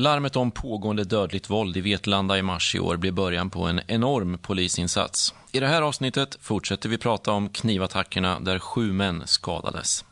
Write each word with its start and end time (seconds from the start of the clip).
Larmet 0.00 0.36
om 0.36 0.50
pågående 0.50 1.04
dödligt 1.04 1.50
våld 1.50 1.76
i 1.76 1.80
Vetlanda 1.80 2.38
i 2.38 2.42
mars 2.42 2.74
i 2.74 2.80
år 2.80 2.96
blev 2.96 3.14
början 3.14 3.50
på 3.50 3.62
en 3.62 3.80
enorm 3.86 4.38
polisinsats. 4.38 5.34
I 5.52 5.60
det 5.60 5.66
här 5.66 5.82
avsnittet 5.82 6.38
fortsätter 6.40 6.88
vi 6.88 6.98
prata 6.98 7.32
om 7.32 7.48
knivattackerna 7.48 8.40
där 8.40 8.58
sju 8.58 8.92
män 8.92 9.22
skadades. 9.26 10.04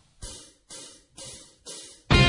4-0 2.09 2.27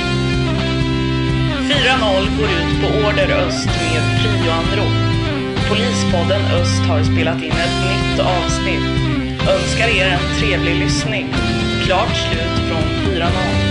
går 2.38 2.50
ut 2.50 2.82
på 2.82 2.88
Order 3.08 3.32
Öst 3.32 3.68
med 3.68 4.21
prioanrop. 4.21 4.98
Polispodden 5.70 6.41
Öst 6.41 6.82
har 6.88 7.04
spelat 7.04 7.44
in 7.44 7.52
ett 7.52 7.80
nytt 7.89 8.20
avsnitt. 8.20 8.84
Önskar 9.50 9.88
er 9.88 10.05
en 10.05 10.39
trevlig 10.39 10.76
lyssning. 10.76 11.28
Klart 11.86 12.16
slut 12.16 12.68
från 12.70 12.84
4-0. 13.16 13.68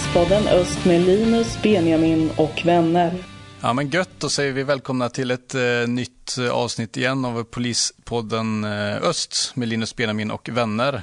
Polispodden 0.00 0.48
Öst 0.48 0.84
med 0.84 1.00
Linus, 1.00 1.62
Benjamin 1.62 2.30
och 2.36 2.62
vänner. 2.64 3.24
Ja 3.60 3.72
men 3.72 3.90
gött, 3.90 4.10
då 4.18 4.28
säger 4.28 4.52
vi 4.52 4.62
välkomna 4.62 5.08
till 5.08 5.30
ett 5.30 5.54
eh, 5.54 5.62
nytt 5.88 6.38
eh, 6.38 6.50
avsnitt 6.50 6.96
igen 6.96 7.24
av 7.24 7.44
Polispodden 7.44 8.64
eh, 8.64 8.96
Öst 8.96 9.52
med 9.54 9.68
Linus 9.68 9.96
Benjamin 9.96 10.30
och 10.30 10.48
vänner. 10.48 11.02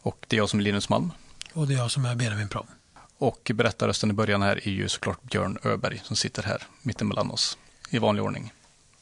Och 0.00 0.26
det 0.28 0.36
är 0.36 0.38
jag 0.38 0.48
som 0.48 0.60
är 0.60 0.64
Linus 0.64 0.88
Malm. 0.88 1.12
Och 1.52 1.66
det 1.66 1.74
är 1.74 1.78
jag 1.78 1.90
som 1.90 2.04
är 2.04 2.14
Benjamin 2.14 2.48
Prom. 2.48 2.66
Och 3.18 3.50
berättarrösten 3.54 4.10
i 4.10 4.12
början 4.12 4.42
här 4.42 4.68
är 4.68 4.72
ju 4.72 4.88
såklart 4.88 5.22
Björn 5.22 5.58
Öberg 5.62 6.00
som 6.04 6.16
sitter 6.16 6.42
här 6.42 6.62
mittemellan 6.82 7.30
oss 7.30 7.58
i 7.90 7.98
vanlig 7.98 8.24
ordning. 8.24 8.52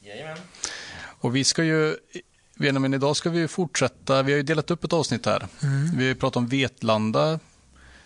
Jajamän. 0.01 0.39
Och 1.03 1.37
vi 1.37 1.45
ska 1.45 1.65
ju, 1.65 1.97
Benjamin, 2.55 2.95
idag 2.95 3.17
ska 3.17 3.31
vi 3.31 3.49
fortsätta, 3.49 4.23
vi 4.23 4.33
har 4.33 4.37
ju 4.37 4.43
delat 4.43 4.71
upp 4.71 4.85
ett 4.85 4.93
avsnitt 4.93 5.27
här. 5.27 5.47
Mm. 5.63 5.99
Vi 5.99 6.09
har 6.09 6.15
pratat 6.15 6.37
om 6.37 6.47
Vetlanda 6.47 7.39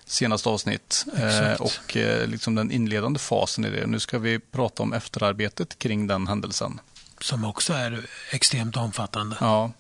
senaste 0.07 0.49
avsnitt 0.49 1.05
eh, 1.17 1.53
och 1.61 1.97
eh, 1.97 2.27
liksom 2.27 2.55
den 2.55 2.71
inledande 2.71 3.19
fasen 3.19 3.65
i 3.65 3.71
det. 3.71 3.87
Nu 3.87 4.01
ska 4.01 4.19
vi 4.19 4.39
prata 4.39 4.83
om 4.83 4.93
efterarbetet 4.93 5.79
kring 5.79 6.07
den 6.07 6.27
händelsen. 6.27 6.81
Som 7.21 7.45
också 7.45 7.73
är 7.73 8.07
extremt 8.31 8.77
omfattande. 8.77 9.37
Ja. 9.41 9.73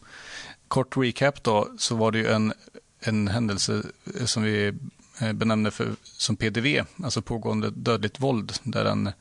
Kort 0.68 0.96
recap 0.96 1.42
då, 1.42 1.68
så 1.78 1.94
var 1.94 2.12
det 2.12 2.18
ju 2.18 2.26
en, 2.26 2.52
en 3.00 3.28
händelse 3.28 3.82
som 4.24 4.42
vi 4.42 4.72
eh, 5.20 5.32
benämner 5.32 5.70
för, 5.70 5.94
som 6.02 6.36
PDV, 6.36 6.84
alltså 7.04 7.22
pågående 7.22 7.70
dödligt 7.70 8.20
våld, 8.20 8.52
där 8.62 8.84
en 8.84 9.12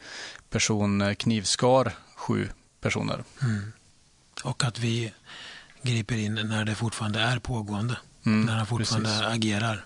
person 0.49 1.01
eh, 1.01 1.13
knivskar 1.13 1.91
sju 2.15 2.49
personer. 2.81 3.23
Mm. 3.41 3.73
Och 4.43 4.63
att 4.63 4.79
vi 4.79 5.13
griper 5.81 6.15
in 6.15 6.33
när 6.33 6.65
det 6.65 6.75
fortfarande 6.75 7.19
är 7.19 7.39
pågående. 7.39 7.97
Mm, 8.25 8.41
när 8.45 8.55
han 8.55 8.65
fortfarande 8.65 9.09
precis. 9.09 9.25
agerar. 9.27 9.85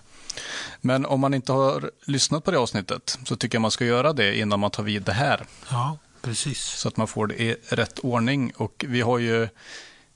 Men 0.80 1.06
om 1.06 1.20
man 1.20 1.34
inte 1.34 1.52
har 1.52 1.90
lyssnat 2.04 2.44
på 2.44 2.50
det 2.50 2.58
avsnittet 2.58 3.18
så 3.24 3.36
tycker 3.36 3.56
jag 3.56 3.62
man 3.62 3.70
ska 3.70 3.84
göra 3.84 4.12
det 4.12 4.38
innan 4.38 4.60
man 4.60 4.70
tar 4.70 4.82
vid 4.82 5.02
det 5.02 5.12
här. 5.12 5.46
Ja, 5.70 5.98
precis. 6.22 6.60
Så 6.60 6.88
att 6.88 6.96
man 6.96 7.06
får 7.06 7.26
det 7.26 7.42
i 7.42 7.56
rätt 7.68 7.98
ordning. 7.98 8.52
Och 8.56 8.84
vi 8.88 9.00
har 9.00 9.18
ju 9.18 9.48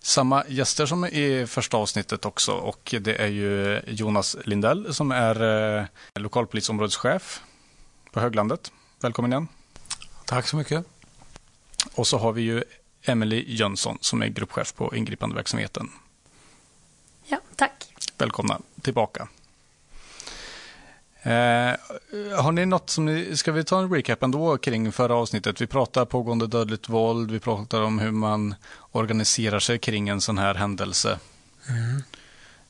samma 0.02 0.44
gäster 0.48 0.86
som 0.86 1.04
i 1.04 1.46
första 1.46 1.76
avsnittet 1.76 2.24
också. 2.24 2.52
Och 2.52 2.94
det 3.00 3.14
är 3.14 3.28
ju 3.28 3.80
Jonas 3.86 4.36
Lindell 4.44 4.94
som 4.94 5.10
är 5.10 5.42
eh, 5.78 5.86
lokalpolisområdeschef 6.14 7.40
på 8.12 8.20
Höglandet. 8.20 8.72
Välkommen 9.00 9.32
igen. 9.32 9.48
Tack 10.24 10.48
så 10.48 10.56
mycket. 10.56 10.84
Och 11.94 12.06
så 12.06 12.18
har 12.18 12.32
vi 12.32 12.42
ju 12.42 12.64
Emily 13.02 13.44
Jönsson 13.48 13.98
som 14.00 14.22
är 14.22 14.26
gruppchef 14.26 14.74
på 14.74 14.96
ingripandeverksamheten. 14.96 15.90
Ja, 17.24 17.38
tack. 17.56 17.94
Välkomna 18.18 18.60
tillbaka. 18.82 19.28
Eh, 21.22 21.74
har 22.42 22.52
ni 22.52 22.66
något 22.66 22.90
som 22.90 23.04
ni, 23.04 23.36
ska 23.36 23.52
vi 23.52 23.64
ta 23.64 23.78
en 23.78 23.94
recap 23.94 24.22
ändå 24.22 24.58
kring 24.58 24.92
förra 24.92 25.14
avsnittet? 25.14 25.60
Vi 25.60 25.66
pratar 25.66 26.04
pågående 26.04 26.46
dödligt 26.46 26.88
våld, 26.88 27.30
vi 27.30 27.40
pratar 27.40 27.82
om 27.82 27.98
hur 27.98 28.10
man 28.10 28.54
organiserar 28.90 29.58
sig 29.58 29.78
kring 29.78 30.08
en 30.08 30.20
sån 30.20 30.38
här 30.38 30.54
händelse. 30.54 31.18
Mm. 31.68 32.02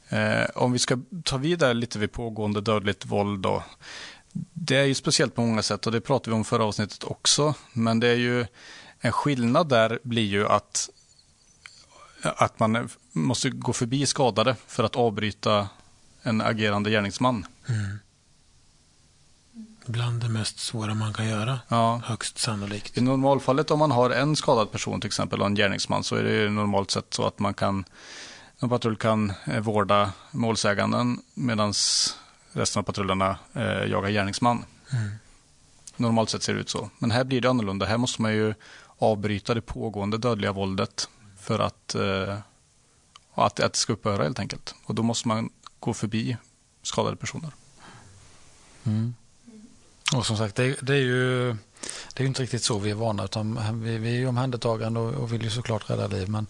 Eh, 0.08 0.46
om 0.54 0.72
vi 0.72 0.78
ska 0.78 0.98
ta 1.24 1.36
vidare 1.36 1.74
lite 1.74 1.98
vid 1.98 2.12
pågående 2.12 2.60
dödligt 2.60 3.06
våld 3.06 3.40
då. 3.40 3.64
Det 4.52 4.76
är 4.76 4.84
ju 4.84 4.94
speciellt 4.94 5.34
på 5.34 5.40
många 5.40 5.62
sätt 5.62 5.86
och 5.86 5.92
det 5.92 6.00
pratade 6.00 6.30
vi 6.30 6.36
om 6.36 6.44
förra 6.44 6.64
avsnittet 6.64 7.04
också. 7.04 7.54
Men 7.72 8.00
det 8.00 8.08
är 8.08 8.16
ju 8.16 8.46
en 9.00 9.12
skillnad 9.12 9.68
där 9.68 9.98
blir 10.02 10.26
ju 10.26 10.46
att, 10.46 10.90
att 12.22 12.58
man 12.58 12.88
måste 13.12 13.50
gå 13.50 13.72
förbi 13.72 14.06
skadade 14.06 14.56
för 14.66 14.84
att 14.84 14.96
avbryta 14.96 15.68
en 16.22 16.40
agerande 16.40 16.90
gärningsman. 16.90 17.46
Mm. 17.68 17.98
Bland 19.86 20.20
det 20.22 20.28
mest 20.28 20.58
svåra 20.58 20.94
man 20.94 21.12
kan 21.12 21.28
göra, 21.28 21.60
Ja. 21.68 22.00
högst 22.04 22.38
sannolikt. 22.38 22.98
I 22.98 23.00
normalfallet 23.00 23.70
om 23.70 23.78
man 23.78 23.90
har 23.90 24.10
en 24.10 24.36
skadad 24.36 24.72
person 24.72 25.00
till 25.00 25.08
exempel 25.08 25.40
och 25.40 25.46
en 25.46 25.54
gärningsman 25.54 26.04
så 26.04 26.16
är 26.16 26.22
det 26.22 26.50
normalt 26.50 26.90
sett 26.90 27.14
så 27.14 27.26
att 27.26 27.38
man 27.38 27.54
kan 27.54 27.84
en 28.58 28.68
patrull 28.68 28.96
kan 28.96 29.32
eh, 29.46 29.60
vårda 29.60 30.12
målsäganden 30.30 31.18
medan 31.34 31.72
resten 32.52 32.80
av 32.80 32.84
patrullerna 32.84 33.36
eh, 33.52 33.84
jagar 33.84 34.10
gärningsman. 34.10 34.64
Mm. 34.92 35.10
Normalt 35.96 36.30
sett 36.30 36.42
ser 36.42 36.54
det 36.54 36.60
ut 36.60 36.68
så. 36.70 36.90
Men 36.98 37.10
här 37.10 37.24
blir 37.24 37.40
det 37.40 37.50
annorlunda. 37.50 37.86
Här 37.86 37.98
måste 37.98 38.22
man 38.22 38.32
ju 38.32 38.54
avbryta 38.98 39.54
det 39.54 39.60
pågående 39.60 40.18
dödliga 40.18 40.52
våldet 40.52 41.08
för 41.40 41.58
att, 41.58 41.94
eh, 41.94 42.38
att, 43.34 43.60
att 43.60 43.72
det 43.72 43.78
ska 43.78 43.92
upphöra 43.92 44.22
helt 44.22 44.38
enkelt. 44.38 44.74
Och 44.84 44.94
då 44.94 45.02
måste 45.02 45.28
man 45.28 45.50
gå 45.80 45.94
förbi 45.94 46.36
skadade 46.82 47.16
personer. 47.16 47.50
Mm. 48.84 49.14
Och 50.16 50.26
som 50.26 50.36
sagt, 50.36 50.56
det, 50.56 50.76
det 50.80 50.94
är 50.94 50.98
ju 51.00 51.56
det 52.14 52.22
är 52.22 52.26
inte 52.26 52.42
riktigt 52.42 52.62
så 52.62 52.78
vi 52.78 52.90
är 52.90 52.94
vana 52.94 53.24
utan 53.24 53.80
vi, 53.82 53.98
vi 53.98 54.08
är 54.08 54.18
ju 54.18 54.26
omhändertagande 54.28 55.00
och, 55.00 55.14
och 55.14 55.32
vill 55.32 55.42
ju 55.42 55.50
såklart 55.50 55.90
rädda 55.90 56.06
liv. 56.06 56.28
Men, 56.28 56.46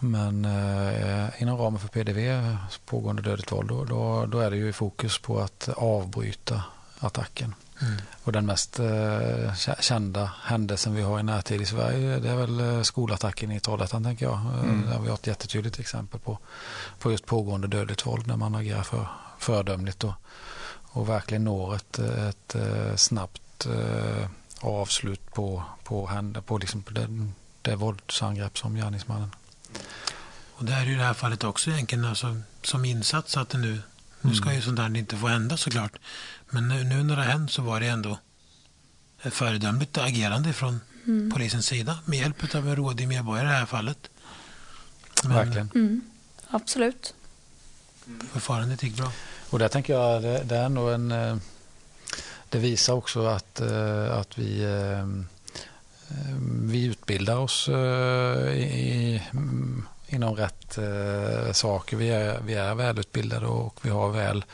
men 0.00 0.44
eh, 0.44 1.42
inom 1.42 1.58
ramen 1.58 1.80
för 1.80 1.88
PDV, 1.88 2.56
pågående 2.86 3.22
dödligt 3.22 3.52
våld, 3.52 3.68
då, 3.68 3.84
då, 3.84 4.26
då 4.26 4.38
är 4.38 4.50
det 4.50 4.56
ju 4.56 4.72
fokus 4.72 5.18
på 5.18 5.40
att 5.40 5.68
avbryta 5.76 6.62
attacken. 6.98 7.54
Mm. 7.82 7.94
Och 8.24 8.32
den 8.32 8.46
mest 8.46 8.78
eh, 8.78 8.84
kä- 9.54 9.80
kända 9.80 10.32
händelsen 10.42 10.94
vi 10.94 11.02
har 11.02 11.20
i 11.20 11.22
närtid 11.22 11.60
i 11.60 11.66
Sverige 11.66 12.18
det 12.18 12.28
är 12.30 12.36
väl 12.36 12.60
eh, 12.60 12.82
skolattacken 12.82 13.52
i 13.52 13.60
Trollhättan 13.60 14.04
tänker 14.04 14.26
jag. 14.26 14.34
Eh, 14.34 14.60
Mm. 14.62 14.90
Där 14.90 14.98
vi 14.98 15.08
har 15.08 15.14
ett 15.14 15.26
jättetydligt 15.26 15.78
exempel 15.78 16.20
på, 16.20 16.38
på 16.98 17.10
just 17.10 17.26
pågående 17.26 17.68
dödligt 17.68 18.06
våld 18.06 18.26
när 18.26 18.36
man 18.36 18.54
agerar 18.54 18.82
för, 18.82 19.06
föredömligt 19.38 20.04
och, 20.04 20.12
och 20.90 21.08
verkligen 21.08 21.44
når 21.44 21.74
ett, 21.74 21.98
ett, 21.98 22.54
eh, 22.54 22.96
snabbt 22.96 23.66
eh, 23.66 24.28
avslut 24.60 25.32
på, 25.32 25.62
på, 25.84 26.06
händer, 26.06 26.40
på 26.40 26.58
liksom 26.58 26.84
det, 26.90 27.08
det 27.62 27.76
våldsangrepp 27.76 28.58
som 28.58 28.74
gärningsmannen. 28.74 29.30
Och 30.54 30.64
det 30.64 30.72
är 30.72 30.84
ju 30.84 30.92
i 30.92 30.96
det 30.96 31.04
här 31.04 31.14
fallet 31.14 31.44
också 31.44 31.70
egentligen 31.70 32.04
alltså, 32.04 32.40
som 32.62 32.84
insats 32.84 33.36
att 33.36 33.48
det 33.48 33.58
nu, 33.58 33.82
nu 34.20 34.34
ska 34.34 34.54
ju 34.54 34.62
sånt 34.62 34.76
där 34.76 34.96
inte 34.96 35.16
få 35.16 35.28
hända 35.28 35.56
såklart. 35.56 35.92
Men 36.50 36.68
nu, 36.68 36.84
nu 36.84 37.02
när 37.02 37.16
det 37.16 37.22
har 37.22 37.30
hänt 37.30 37.50
så 37.50 37.62
var 37.62 37.80
det 37.80 37.86
ändå 37.86 38.18
ett 39.22 39.34
föredömligt 39.34 39.98
agerande 39.98 40.52
från 40.52 40.80
polisens 41.32 41.66
sida 41.66 41.98
med 42.04 42.18
hjälp 42.18 42.54
av 42.54 42.68
en 42.68 42.76
rådig 42.76 43.08
medborgare 43.08 43.48
i 43.48 43.50
det 43.50 43.58
här 43.58 43.66
fallet. 43.66 44.10
Men 45.24 45.34
Verkligen. 45.34 45.70
Mm, 45.74 46.00
absolut. 46.48 47.14
förfarandet 48.32 48.82
gick 48.82 48.96
bra. 48.96 49.12
Och 49.50 49.58
där 49.58 49.68
tänker 49.68 49.92
jag 49.92 50.22
det, 50.22 50.42
det 50.44 50.56
är 50.56 50.68
nog 50.68 50.90
en 50.90 51.12
eh, 51.12 51.36
det 52.50 52.58
visar 52.58 52.94
också 52.94 53.26
att, 53.26 53.60
eh, 53.60 54.18
att 54.18 54.38
vi, 54.38 54.64
eh, 54.64 55.06
vi 56.62 56.84
utbildar 56.84 57.36
oss 57.36 57.68
i, 57.68 57.72
i, 57.72 59.22
mm, 59.32 59.86
inom 60.08 60.36
rätt 60.36 60.78
eh, 60.78 61.52
saker. 61.52 61.96
Vi 61.96 62.10
är, 62.10 62.40
vi 62.40 62.54
är 62.54 62.74
välutbildade 62.74 63.46
och 63.46 63.78
vi 63.82 63.90
har 63.90 64.08
väl, 64.08 64.44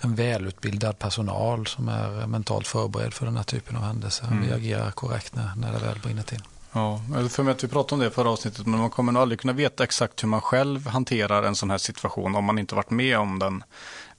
en 0.00 0.14
välutbildad 0.14 0.98
personal 0.98 1.66
som 1.66 1.88
är 1.88 2.26
mentalt 2.26 2.66
förberedd 2.66 3.14
för 3.14 3.26
den 3.26 3.36
här 3.36 3.44
typen 3.44 3.76
av 3.76 3.82
händelser. 3.82 4.26
Mm. 4.26 4.46
Vi 4.46 4.52
agerar 4.52 4.90
korrekt 4.90 5.34
när, 5.34 5.50
när 5.56 5.72
det 5.72 5.78
väl 5.78 5.98
brinner 5.98 6.22
till. 6.22 6.42
Ja, 6.72 7.00
för 7.30 7.42
mig 7.42 7.52
att 7.52 7.64
vi 7.64 7.68
pratade 7.68 7.94
om 7.94 8.00
det 8.00 8.06
i 8.06 8.10
förra 8.10 8.30
avsnittet, 8.30 8.66
men 8.66 8.80
man 8.80 8.90
kommer 8.90 9.12
nog 9.12 9.22
aldrig 9.22 9.40
kunna 9.40 9.52
veta 9.52 9.84
exakt 9.84 10.22
hur 10.22 10.28
man 10.28 10.40
själv 10.40 10.86
hanterar 10.86 11.42
en 11.42 11.56
sån 11.56 11.70
här 11.70 11.78
situation 11.78 12.34
om 12.34 12.44
man 12.44 12.58
inte 12.58 12.74
varit 12.74 12.90
med 12.90 13.18
om 13.18 13.38
den. 13.38 13.62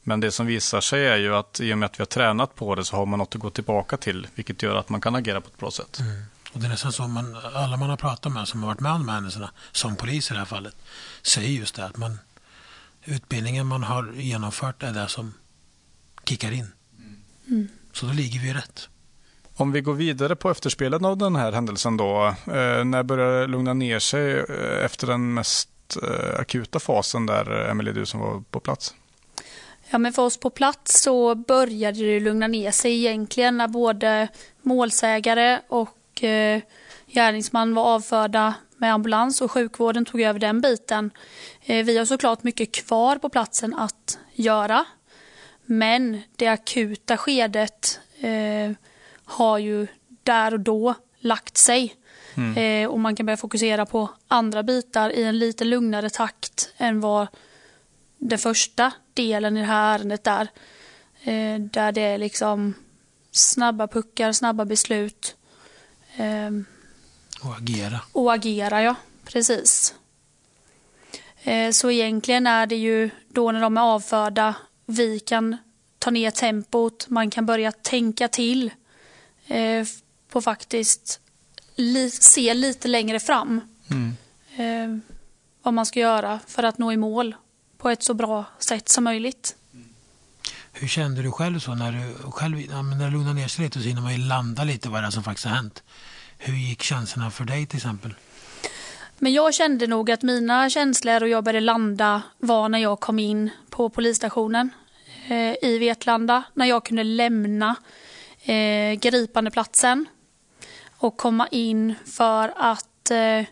Men 0.04 0.20
det 0.20 0.32
som 0.32 0.46
visar 0.46 0.82
sig 0.82 1.08
är 1.08 1.18
ju 1.18 1.36
att 1.36 1.60
i 1.60 1.74
och 1.74 1.78
med 1.78 1.86
att 1.86 2.00
vi 2.00 2.02
har 2.02 2.06
tränat 2.06 2.56
på 2.56 2.76
det 2.76 2.86
så 2.86 2.96
har 2.96 3.06
man 3.06 3.20
något 3.20 3.36
att 3.36 3.42
gå 3.42 3.50
tillbaka 3.50 3.98
till, 3.98 4.28
vilket 4.36 4.64
gör 4.64 4.76
att 4.76 4.90
man 4.90 5.02
kan 5.02 5.16
agera 5.16 5.42
på 5.42 5.48
ett 5.48 5.58
bra 5.58 5.72
sätt. 5.72 6.00
Och 6.54 6.60
det 6.60 6.66
är 6.66 6.70
nästan 6.70 6.92
så 6.92 7.08
man, 7.08 7.38
alla 7.54 7.78
man 7.78 7.90
har 7.90 7.98
pratat 7.98 8.32
med 8.32 8.48
som 8.48 8.64
har 8.64 8.68
varit 8.68 8.80
med 8.80 8.92
om 8.92 9.00
de 9.00 9.08
här 9.08 9.16
händelserna, 9.16 9.52
som 9.72 9.96
polis 9.96 10.32
i 10.32 10.34
det 10.34 10.40
här 10.40 10.46
fallet, 10.46 10.76
säger 11.22 11.50
just 11.50 11.76
det 11.76 11.86
att 11.86 11.98
man, 11.98 12.20
utbildningen 13.04 13.68
man 13.68 13.84
har 13.84 14.14
genomfört 14.14 14.84
är 14.84 14.92
det 14.92 15.08
som 15.08 15.34
kickar 16.24 16.52
in. 16.52 16.68
Så 17.94 18.06
då 18.06 18.14
ligger 18.14 18.40
vi 18.40 18.54
rätt. 18.54 18.90
Om 19.56 19.72
vi 19.72 19.82
går 19.82 19.94
vidare 19.94 20.36
på 20.36 20.50
efterspelet 20.50 21.04
av 21.04 21.18
den 21.18 21.36
här 21.36 21.52
händelsen 21.52 21.98
då. 21.98 22.28
Eh, 22.28 22.84
när 22.86 23.04
börjar 23.04 23.42
det 23.42 23.48
lugna 23.48 23.74
ner 23.74 24.00
sig 24.00 24.40
eh, 24.40 24.86
efter 24.86 25.08
den 25.08 25.34
mest 25.34 25.70
eh, 26.04 26.40
akuta 26.40 26.80
fasen 26.80 27.26
där, 27.26 27.70
Emelie, 27.70 27.94
du 27.94 28.06
som 28.06 28.20
var 28.20 28.44
på 28.52 28.60
plats? 28.60 28.94
Ja, 29.94 29.98
men 29.98 30.14
för 30.14 30.22
oss 30.22 30.38
på 30.38 30.50
plats 30.50 31.02
så 31.02 31.36
började 31.36 32.00
det 32.00 32.20
lugna 32.20 32.48
ner 32.48 32.72
sig 32.72 32.98
egentligen 32.98 33.58
när 33.58 33.68
både 33.68 34.28
målsägare 34.62 35.60
och 35.68 36.24
eh, 36.24 36.62
gärningsman 37.08 37.74
var 37.74 37.84
avförda 37.84 38.54
med 38.78 38.94
ambulans 38.94 39.42
och 39.42 39.52
sjukvården 39.52 40.06
tog 40.06 40.22
över 40.22 40.40
den 40.40 40.62
biten. 40.62 41.12
Eh, 41.62 41.86
vi 41.86 41.98
har 41.98 42.06
såklart 42.06 42.44
mycket 42.44 42.72
kvar 42.72 43.16
på 43.16 43.30
platsen 43.30 43.74
att 43.74 44.20
göra. 44.34 44.86
Men 45.66 46.22
det 46.36 46.48
akuta 46.48 47.18
skedet 47.18 48.00
eh, 48.20 48.72
har 49.26 49.58
ju 49.58 49.88
där 50.24 50.54
och 50.54 50.60
då 50.60 50.94
lagt 51.20 51.58
sig. 51.58 51.96
Mm. 52.38 52.84
Eh, 52.84 52.90
och 52.90 53.00
man 53.00 53.16
kan 53.16 53.26
börja 53.26 53.38
fokusera 53.38 53.86
på 53.86 54.10
andra 54.28 54.64
bitar 54.64 55.10
i 55.10 55.24
en 55.24 55.40
lite 55.40 55.64
lugnare 55.64 56.10
takt 56.10 56.74
än 56.78 57.02
vad 57.02 57.28
den 58.18 58.40
första 58.40 58.92
delen 59.14 59.58
i 59.58 59.60
det 59.60 59.66
här 59.66 59.96
ärendet 59.96 60.24
där. 60.24 60.48
Eh, 61.24 61.60
där 61.60 61.92
det 61.92 62.02
är 62.02 62.18
liksom 62.18 62.74
snabba 63.32 63.88
puckar, 63.88 64.32
snabba 64.32 64.66
beslut. 64.66 65.36
Eh, 66.16 66.52
och 67.44 67.56
agera. 67.58 68.00
Och 68.12 68.34
agera, 68.34 68.84
ja. 68.84 68.96
Precis. 69.24 69.94
Eh, 71.44 71.72
så 71.72 71.92
egentligen 71.92 72.48
är 72.48 72.66
det 72.66 72.76
ju 72.76 73.10
då 73.28 73.52
när 73.52 73.62
de 73.62 73.78
är 73.78 73.82
avförda 73.82 74.56
vi 74.86 75.20
kan 75.20 75.58
ta 76.00 76.12
ner 76.12 76.32
tempot, 76.32 77.10
man 77.10 77.30
kan 77.30 77.46
börja 77.46 77.72
tänka 77.72 78.28
till 78.28 78.72
eh, 79.48 79.88
på 80.30 80.42
faktiskt 80.42 81.20
se 82.12 82.54
lite 82.54 82.88
längre 82.88 83.20
fram. 83.20 83.62
Mm. 83.90 84.16
Eh, 84.56 85.02
vad 85.62 85.74
man 85.74 85.86
ska 85.86 86.00
göra 86.00 86.40
för 86.48 86.64
att 86.64 86.78
nå 86.78 86.92
i 86.92 86.98
mål 86.98 87.36
på 87.82 87.90
ett 87.90 88.04
så 88.04 88.14
bra 88.14 88.46
sätt 88.60 88.90
som 88.90 89.04
möjligt. 89.04 89.56
Hur 90.74 90.88
kände 90.88 91.22
du 91.22 91.32
själv 91.32 91.60
så 91.60 91.76
när 91.76 91.92
du 91.92 92.32
själv, 92.32 92.56
när 92.58 93.06
det 93.06 93.12
lugnade 93.12 93.34
ner 93.34 93.48
sig 93.48 93.66
lite 93.66 93.80
så 93.80 93.88
hinner 93.88 94.02
man 94.02 94.12
ju 94.12 94.18
landa 94.18 94.64
lite 94.64 94.90
vad 94.90 95.04
det 95.04 95.08
är 95.08 95.12
som 95.12 95.24
faktiskt 95.24 95.48
har 95.48 95.56
hänt. 95.56 95.84
Hur 96.38 96.54
gick 96.54 96.82
känslorna 96.82 97.32
för 97.32 97.44
dig 97.44 97.66
till 97.66 97.78
exempel? 97.78 98.14
Men 99.18 99.34
jag 99.34 99.54
kände 99.54 99.88
nog 99.88 100.12
att 100.12 100.24
mina 100.24 100.70
känslor 100.70 101.24
och 101.24 101.30
jag 101.30 101.44
började 101.44 101.66
landa 101.66 102.22
var 102.38 102.70
när 102.70 102.80
jag 102.80 103.00
kom 103.00 103.20
in 103.20 103.50
på 103.70 103.90
polisstationen 103.90 104.70
eh, 105.28 105.56
i 105.62 105.78
Vetlanda. 105.80 106.44
När 106.54 106.66
jag 106.66 106.86
kunde 106.86 107.04
lämna 107.04 107.76
eh, 108.44 108.94
gripandeplatsen 108.94 110.06
och 110.98 111.18
komma 111.18 111.48
in 111.52 111.96
för 112.06 112.54
att 112.58 113.12
eh, 113.12 113.46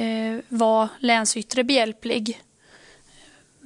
eh, 0.00 0.40
vara 0.48 0.88
länsyttre 0.98 1.64
behjälplig 1.64 2.42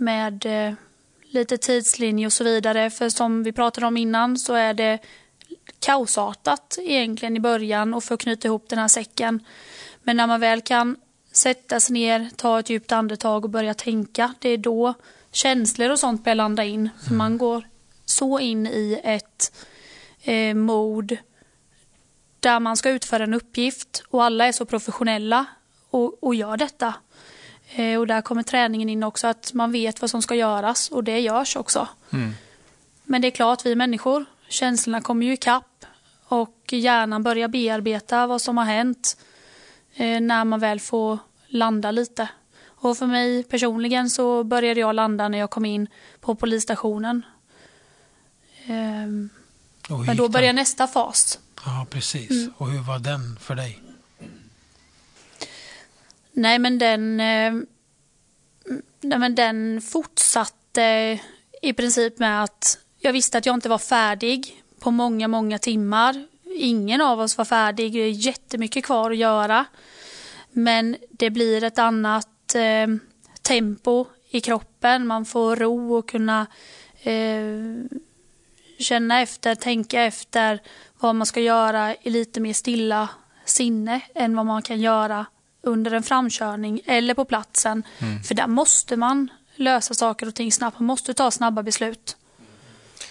med 0.02 0.46
eh, 0.46 0.74
lite 1.22 1.58
tidslinje 1.58 2.26
och 2.26 2.32
så 2.32 2.44
vidare. 2.44 2.90
För 2.90 3.08
som 3.08 3.42
vi 3.42 3.52
pratade 3.52 3.86
om 3.86 3.96
innan 3.96 4.36
så 4.36 4.54
är 4.54 4.74
det 4.74 4.98
kaosartat 5.80 6.78
egentligen 6.80 7.36
i 7.36 7.40
början 7.40 7.94
och 7.94 8.04
för 8.04 8.14
att 8.14 8.20
knyta 8.20 8.48
ihop 8.48 8.68
den 8.68 8.78
här 8.78 8.88
säcken. 8.88 9.44
Men 10.02 10.16
när 10.16 10.26
man 10.26 10.40
väl 10.40 10.60
kan 10.60 10.96
sätta 11.32 11.80
sig 11.80 11.94
ner, 11.94 12.30
ta 12.36 12.60
ett 12.60 12.70
djupt 12.70 12.92
andetag 12.92 13.44
och 13.44 13.50
börja 13.50 13.74
tänka, 13.74 14.34
det 14.38 14.48
är 14.48 14.58
då 14.58 14.94
känslor 15.32 15.90
och 15.90 15.98
sånt 15.98 16.24
börjar 16.24 16.36
landa 16.36 16.64
in. 16.64 16.90
För 17.00 17.06
mm. 17.06 17.18
man 17.18 17.38
går 17.38 17.64
så 18.04 18.38
in 18.38 18.66
i 18.66 19.00
ett 19.04 19.52
eh, 20.22 20.54
mod 20.54 21.16
där 22.40 22.60
man 22.60 22.76
ska 22.76 22.90
utföra 22.90 23.24
en 23.24 23.34
uppgift 23.34 24.04
och 24.08 24.24
alla 24.24 24.46
är 24.46 24.52
så 24.52 24.64
professionella 24.64 25.46
och, 25.90 26.24
och 26.24 26.34
gör 26.34 26.56
detta. 26.56 26.94
Eh, 27.74 27.98
och 27.98 28.06
där 28.06 28.22
kommer 28.22 28.42
träningen 28.42 28.88
in 28.88 29.02
också, 29.02 29.26
att 29.26 29.52
man 29.52 29.72
vet 29.72 30.00
vad 30.00 30.10
som 30.10 30.22
ska 30.22 30.34
göras 30.34 30.88
och 30.88 31.04
det 31.04 31.20
görs 31.20 31.56
också. 31.56 31.88
Mm. 32.10 32.34
Men 33.04 33.22
det 33.22 33.28
är 33.28 33.30
klart, 33.30 33.66
vi 33.66 33.74
människor, 33.74 34.24
känslorna 34.48 35.00
kommer 35.00 35.26
ju 35.26 35.32
ikapp 35.32 35.86
och 36.24 36.72
hjärnan 36.72 37.22
börjar 37.22 37.48
bearbeta 37.48 38.26
vad 38.26 38.42
som 38.42 38.58
har 38.58 38.64
hänt 38.64 39.16
eh, 39.94 40.20
när 40.20 40.44
man 40.44 40.60
väl 40.60 40.80
får 40.80 41.18
landa 41.46 41.90
lite. 41.90 42.28
Och 42.64 42.98
för 42.98 43.06
mig 43.06 43.44
personligen 43.44 44.10
så 44.10 44.44
började 44.44 44.80
jag 44.80 44.94
landa 44.94 45.28
när 45.28 45.38
jag 45.38 45.50
kom 45.50 45.64
in 45.64 45.86
på 46.20 46.34
polisstationen. 46.34 47.22
Ehm, 48.66 49.28
men 50.06 50.16
då 50.16 50.28
börjar 50.28 50.52
nästa 50.52 50.86
fas. 50.86 51.38
Ja, 51.64 51.86
precis. 51.90 52.30
Mm. 52.30 52.52
Och 52.56 52.70
hur 52.70 52.80
var 52.80 52.98
den 52.98 53.36
för 53.40 53.54
dig? 53.54 53.82
Nej, 56.32 56.58
men 56.58 56.78
den, 56.78 57.20
eh, 57.20 57.52
nej, 59.00 59.18
men 59.18 59.34
den 59.34 59.80
fortsatte 59.80 61.18
i 61.62 61.72
princip 61.72 62.18
med 62.18 62.44
att 62.44 62.78
jag 62.98 63.12
visste 63.12 63.38
att 63.38 63.46
jag 63.46 63.54
inte 63.54 63.68
var 63.68 63.78
färdig 63.78 64.62
på 64.80 64.90
många, 64.90 65.28
många 65.28 65.58
timmar. 65.58 66.26
Ingen 66.56 67.00
av 67.00 67.20
oss 67.20 67.38
var 67.38 67.44
färdig. 67.44 67.92
Det 67.92 67.98
är 67.98 68.10
jättemycket 68.10 68.84
kvar 68.84 69.10
att 69.10 69.16
göra. 69.16 69.64
Men 70.50 70.96
det 71.10 71.30
blir 71.30 71.64
ett 71.64 71.78
annat 71.78 72.54
eh, 72.54 72.86
tempo 73.42 74.06
i 74.30 74.40
kroppen. 74.40 75.06
Man 75.06 75.24
får 75.24 75.56
ro 75.56 75.94
och 75.94 76.08
kunna 76.08 76.46
eh, 77.02 77.44
känna 78.78 79.20
efter, 79.20 79.54
tänka 79.54 80.02
efter 80.02 80.60
vad 80.98 81.14
man 81.14 81.26
ska 81.26 81.40
göra 81.40 81.94
i 81.94 82.10
lite 82.10 82.40
mer 82.40 82.52
stilla 82.52 83.08
sinne 83.44 84.00
än 84.14 84.36
vad 84.36 84.46
man 84.46 84.62
kan 84.62 84.80
göra 84.80 85.26
under 85.62 85.90
en 85.90 86.02
framkörning 86.02 86.80
eller 86.86 87.14
på 87.14 87.24
platsen. 87.24 87.82
Mm. 87.98 88.22
För 88.22 88.34
där 88.34 88.46
måste 88.46 88.96
man 88.96 89.28
lösa 89.56 89.94
saker 89.94 90.28
och 90.28 90.34
ting 90.34 90.52
snabbt. 90.52 90.78
Man 90.78 90.86
måste 90.86 91.14
ta 91.14 91.30
snabba 91.30 91.62
beslut. 91.62 92.16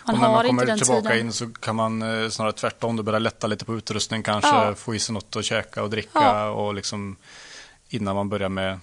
Man 0.06 0.16
och 0.16 0.22
när 0.22 0.30
man 0.30 0.48
kommer 0.48 0.78
tillbaka 0.78 1.10
tiden. 1.10 1.20
in 1.20 1.34
så 1.34 1.50
kan 1.50 1.76
man 1.76 2.02
eh, 2.02 2.30
snarare 2.30 2.54
tvärtom, 2.54 2.96
då 2.96 3.04
börja 3.04 3.20
lätta 3.20 3.48
lite 3.48 3.66
på 3.66 3.76
utrustning 3.76 4.24
kanske, 4.24 4.50
ja. 4.50 4.76
få 4.76 4.96
i 4.96 5.00
sig 5.00 5.14
något 5.14 5.36
att 5.36 5.46
käka 5.46 5.84
och 5.84 5.90
dricka 5.90 6.10
ja. 6.14 6.50
och 6.50 6.74
liksom 6.74 7.16
innan 7.90 8.16
man 8.16 8.30
börjar 8.30 8.50
med 8.50 8.80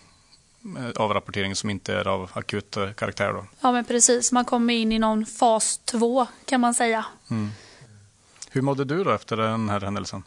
avrapportering 0.97 1.57
som 1.57 1.71
inte 1.71 1.95
är 1.95 2.09
av 2.09 2.31
akut 2.33 2.77
eh, 2.77 2.93
karaktär. 2.93 3.33
Då. 3.33 3.47
Ja 3.61 3.73
men 3.73 3.85
precis, 3.85 4.33
man 4.33 4.45
kommer 4.45 4.75
in 4.75 4.93
i 4.93 4.99
någon 4.99 5.27
fas 5.27 5.79
två 5.85 6.27
kan 6.45 6.61
man 6.61 6.75
säga. 6.75 7.05
Mm. 7.31 7.51
Hur 8.51 8.63
mådde 8.63 8.85
du 8.85 9.05
då 9.05 9.11
efter 9.11 9.37
den 9.37 9.69
här 9.69 9.81
händelsen? 9.81 10.23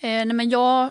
Eh, 0.00 0.08
nej 0.08 0.32
men 0.32 0.50
jag, 0.50 0.90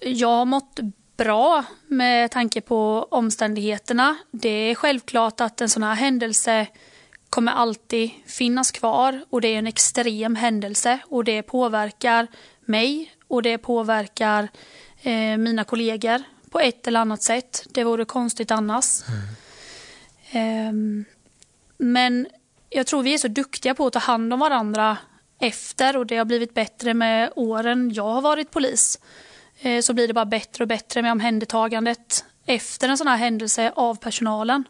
jag 0.00 0.28
har 0.28 0.44
mått 0.44 0.80
bra 1.16 1.64
med 1.86 2.30
tanke 2.30 2.60
på 2.60 3.08
omständigheterna. 3.10 4.16
Det 4.30 4.48
är 4.48 4.74
självklart 4.74 5.40
att 5.40 5.60
en 5.60 5.68
sån 5.68 5.82
här 5.82 5.94
händelse 5.94 6.66
kommer 7.30 7.52
alltid 7.52 8.10
finnas 8.26 8.70
kvar 8.70 9.24
och 9.30 9.40
det 9.40 9.48
är 9.48 9.58
en 9.58 9.66
extrem 9.66 10.36
händelse 10.36 10.98
och 11.08 11.24
det 11.24 11.42
påverkar 11.42 12.26
mig 12.60 13.12
och 13.28 13.42
det 13.42 13.58
påverkar 13.58 14.48
eh, 15.02 15.36
mina 15.36 15.64
kollegor 15.64 16.22
på 16.50 16.60
ett 16.60 16.86
eller 16.86 17.00
annat 17.00 17.22
sätt. 17.22 17.66
Det 17.70 17.84
vore 17.84 18.04
konstigt 18.04 18.50
annars. 18.50 19.02
Mm. 20.32 21.04
Eh, 21.06 21.06
men 21.78 22.26
jag 22.70 22.86
tror 22.86 23.02
vi 23.02 23.14
är 23.14 23.18
så 23.18 23.28
duktiga 23.28 23.74
på 23.74 23.86
att 23.86 23.92
ta 23.92 23.98
hand 23.98 24.32
om 24.32 24.40
varandra 24.40 24.96
efter 25.40 25.96
och 25.96 26.06
det 26.06 26.16
har 26.16 26.24
blivit 26.24 26.54
bättre 26.54 26.94
med 26.94 27.32
åren 27.36 27.92
jag 27.94 28.04
har 28.04 28.22
varit 28.22 28.50
polis. 28.50 28.98
Eh, 29.60 29.80
så 29.80 29.94
blir 29.94 30.08
det 30.08 30.14
bara 30.14 30.24
bättre 30.24 30.64
och 30.64 30.68
bättre 30.68 31.02
med 31.02 31.12
omhändertagandet 31.12 32.24
efter 32.46 32.88
en 32.88 32.98
sån 32.98 33.06
här 33.06 33.16
händelse 33.16 33.72
av 33.76 33.94
personalen. 33.94 34.64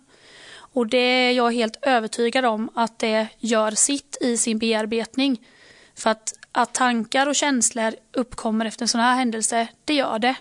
Och 0.73 0.87
det 0.87 0.99
är 0.99 1.33
jag 1.33 1.53
helt 1.53 1.79
övertygad 1.83 2.45
om 2.45 2.71
att 2.75 2.99
det 2.99 3.29
gör 3.39 3.71
sitt 3.71 4.17
i 4.21 4.37
sin 4.37 4.59
bearbetning. 4.59 5.47
För 5.95 6.11
att, 6.11 6.33
att 6.53 6.75
tankar 6.75 7.27
och 7.27 7.35
känslor 7.35 7.95
uppkommer 8.13 8.67
efter 8.67 8.85
en 8.85 8.89
sån 8.89 9.01
här 9.01 9.17
händelse, 9.17 9.69
det 9.85 9.95
gör 9.95 10.19
det. 10.19 10.35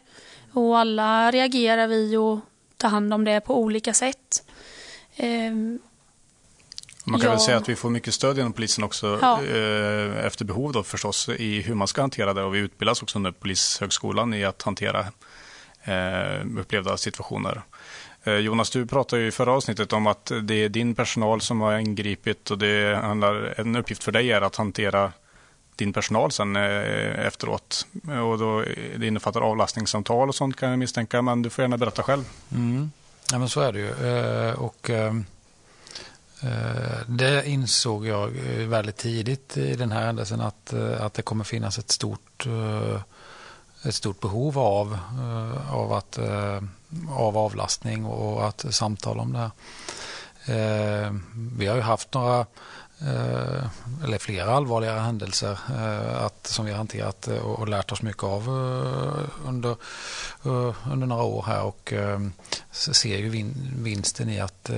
Och 0.51 0.79
alla 0.79 1.31
reagerar 1.31 1.87
vi 1.87 2.17
och 2.17 2.39
tar 2.77 2.89
hand 2.89 3.13
om 3.13 3.23
det 3.23 3.41
på 3.41 3.59
olika 3.59 3.93
sätt. 3.93 4.43
Ehm, 5.15 5.79
man 7.07 7.19
kan 7.19 7.29
ja. 7.29 7.35
väl 7.35 7.39
säga 7.39 7.57
att 7.57 7.69
vi 7.69 7.75
får 7.75 7.89
mycket 7.89 8.13
stöd 8.13 8.39
inom 8.39 8.53
polisen 8.53 8.83
också 8.83 9.19
ja. 9.21 9.43
eh, 9.43 10.25
efter 10.25 10.45
behov 10.45 10.71
då 10.71 10.83
förstås 10.83 11.29
i 11.29 11.61
hur 11.61 11.75
man 11.75 11.87
ska 11.87 12.01
hantera 12.01 12.33
det 12.33 12.43
och 12.43 12.55
vi 12.55 12.59
utbildas 12.59 13.01
också 13.01 13.17
under 13.19 13.31
Polishögskolan 13.31 14.33
i 14.33 14.45
att 14.45 14.61
hantera 14.61 15.05
eh, 15.83 16.59
upplevda 16.59 16.97
situationer. 16.97 17.61
Eh, 18.23 18.33
Jonas, 18.33 18.69
du 18.69 18.85
pratade 18.85 19.27
i 19.27 19.31
förra 19.31 19.51
avsnittet 19.51 19.93
om 19.93 20.07
att 20.07 20.31
det 20.43 20.55
är 20.55 20.69
din 20.69 20.95
personal 20.95 21.41
som 21.41 21.61
har 21.61 21.77
ingripit 21.77 22.51
och 22.51 22.57
det 22.57 22.99
handlar, 23.03 23.53
en 23.57 23.75
uppgift 23.75 24.03
för 24.03 24.11
dig 24.11 24.31
är 24.31 24.41
att 24.41 24.55
hantera 24.55 25.11
din 25.75 25.93
personal 25.93 26.31
sen 26.31 26.55
eh, 26.55 27.25
efteråt. 27.27 27.87
Och 28.03 28.37
då, 28.37 28.63
det 28.97 29.07
innefattar 29.07 29.41
avlastningssamtal 29.41 30.29
och 30.29 30.35
sånt 30.35 30.55
kan 30.55 30.69
jag 30.69 30.79
misstänka, 30.79 31.21
men 31.21 31.41
du 31.41 31.49
får 31.49 31.63
gärna 31.63 31.77
berätta 31.77 32.03
själv. 32.03 32.23
Mm. 32.51 32.91
Ja, 33.31 33.39
men 33.39 33.49
så 33.49 33.61
är 33.61 33.73
det 33.73 33.79
ju. 33.79 33.89
Eh, 33.89 34.53
och 34.53 34.89
Eh, 36.47 36.99
det 37.07 37.47
insåg 37.47 38.07
jag 38.07 38.37
eh, 38.37 38.67
väldigt 38.67 38.97
tidigt 38.97 39.57
i 39.57 39.75
den 39.75 39.91
här 39.91 40.05
händelsen 40.05 40.41
att, 40.41 40.73
eh, 40.73 41.05
att 41.05 41.13
det 41.13 41.21
kommer 41.21 41.43
finnas 41.43 41.79
ett 41.79 41.91
stort, 41.91 42.47
ett 43.85 43.95
stort 43.95 44.19
behov 44.19 44.59
av, 44.59 44.97
av, 45.71 45.93
att, 45.93 46.19
av 47.09 47.37
avlastning 47.37 48.05
och 48.05 48.47
att 48.47 48.65
samtala 48.69 49.21
om 49.21 49.33
det 49.33 49.39
här. 49.39 49.51
Vi 51.57 51.67
har 51.67 51.75
ju 51.75 51.81
haft 51.81 52.13
några 52.13 52.45
Eh, 53.01 53.65
eller 54.03 54.17
flera 54.17 54.51
allvarligare 54.51 54.99
händelser 54.99 55.59
eh, 55.69 56.23
att, 56.23 56.47
som 56.47 56.65
vi 56.65 56.71
har 56.71 56.77
hanterat 56.77 57.27
eh, 57.27 57.37
och, 57.37 57.59
och 57.59 57.67
lärt 57.67 57.91
oss 57.91 58.01
mycket 58.01 58.23
av 58.23 58.49
under, 59.45 59.75
under 60.91 61.07
några 61.07 61.23
år 61.23 61.43
här 61.47 61.63
och 61.63 61.93
ser 62.71 63.17
ju 63.17 63.29
vin, 63.29 63.73
vinsten 63.77 64.29
i 64.29 64.39
att, 64.39 64.69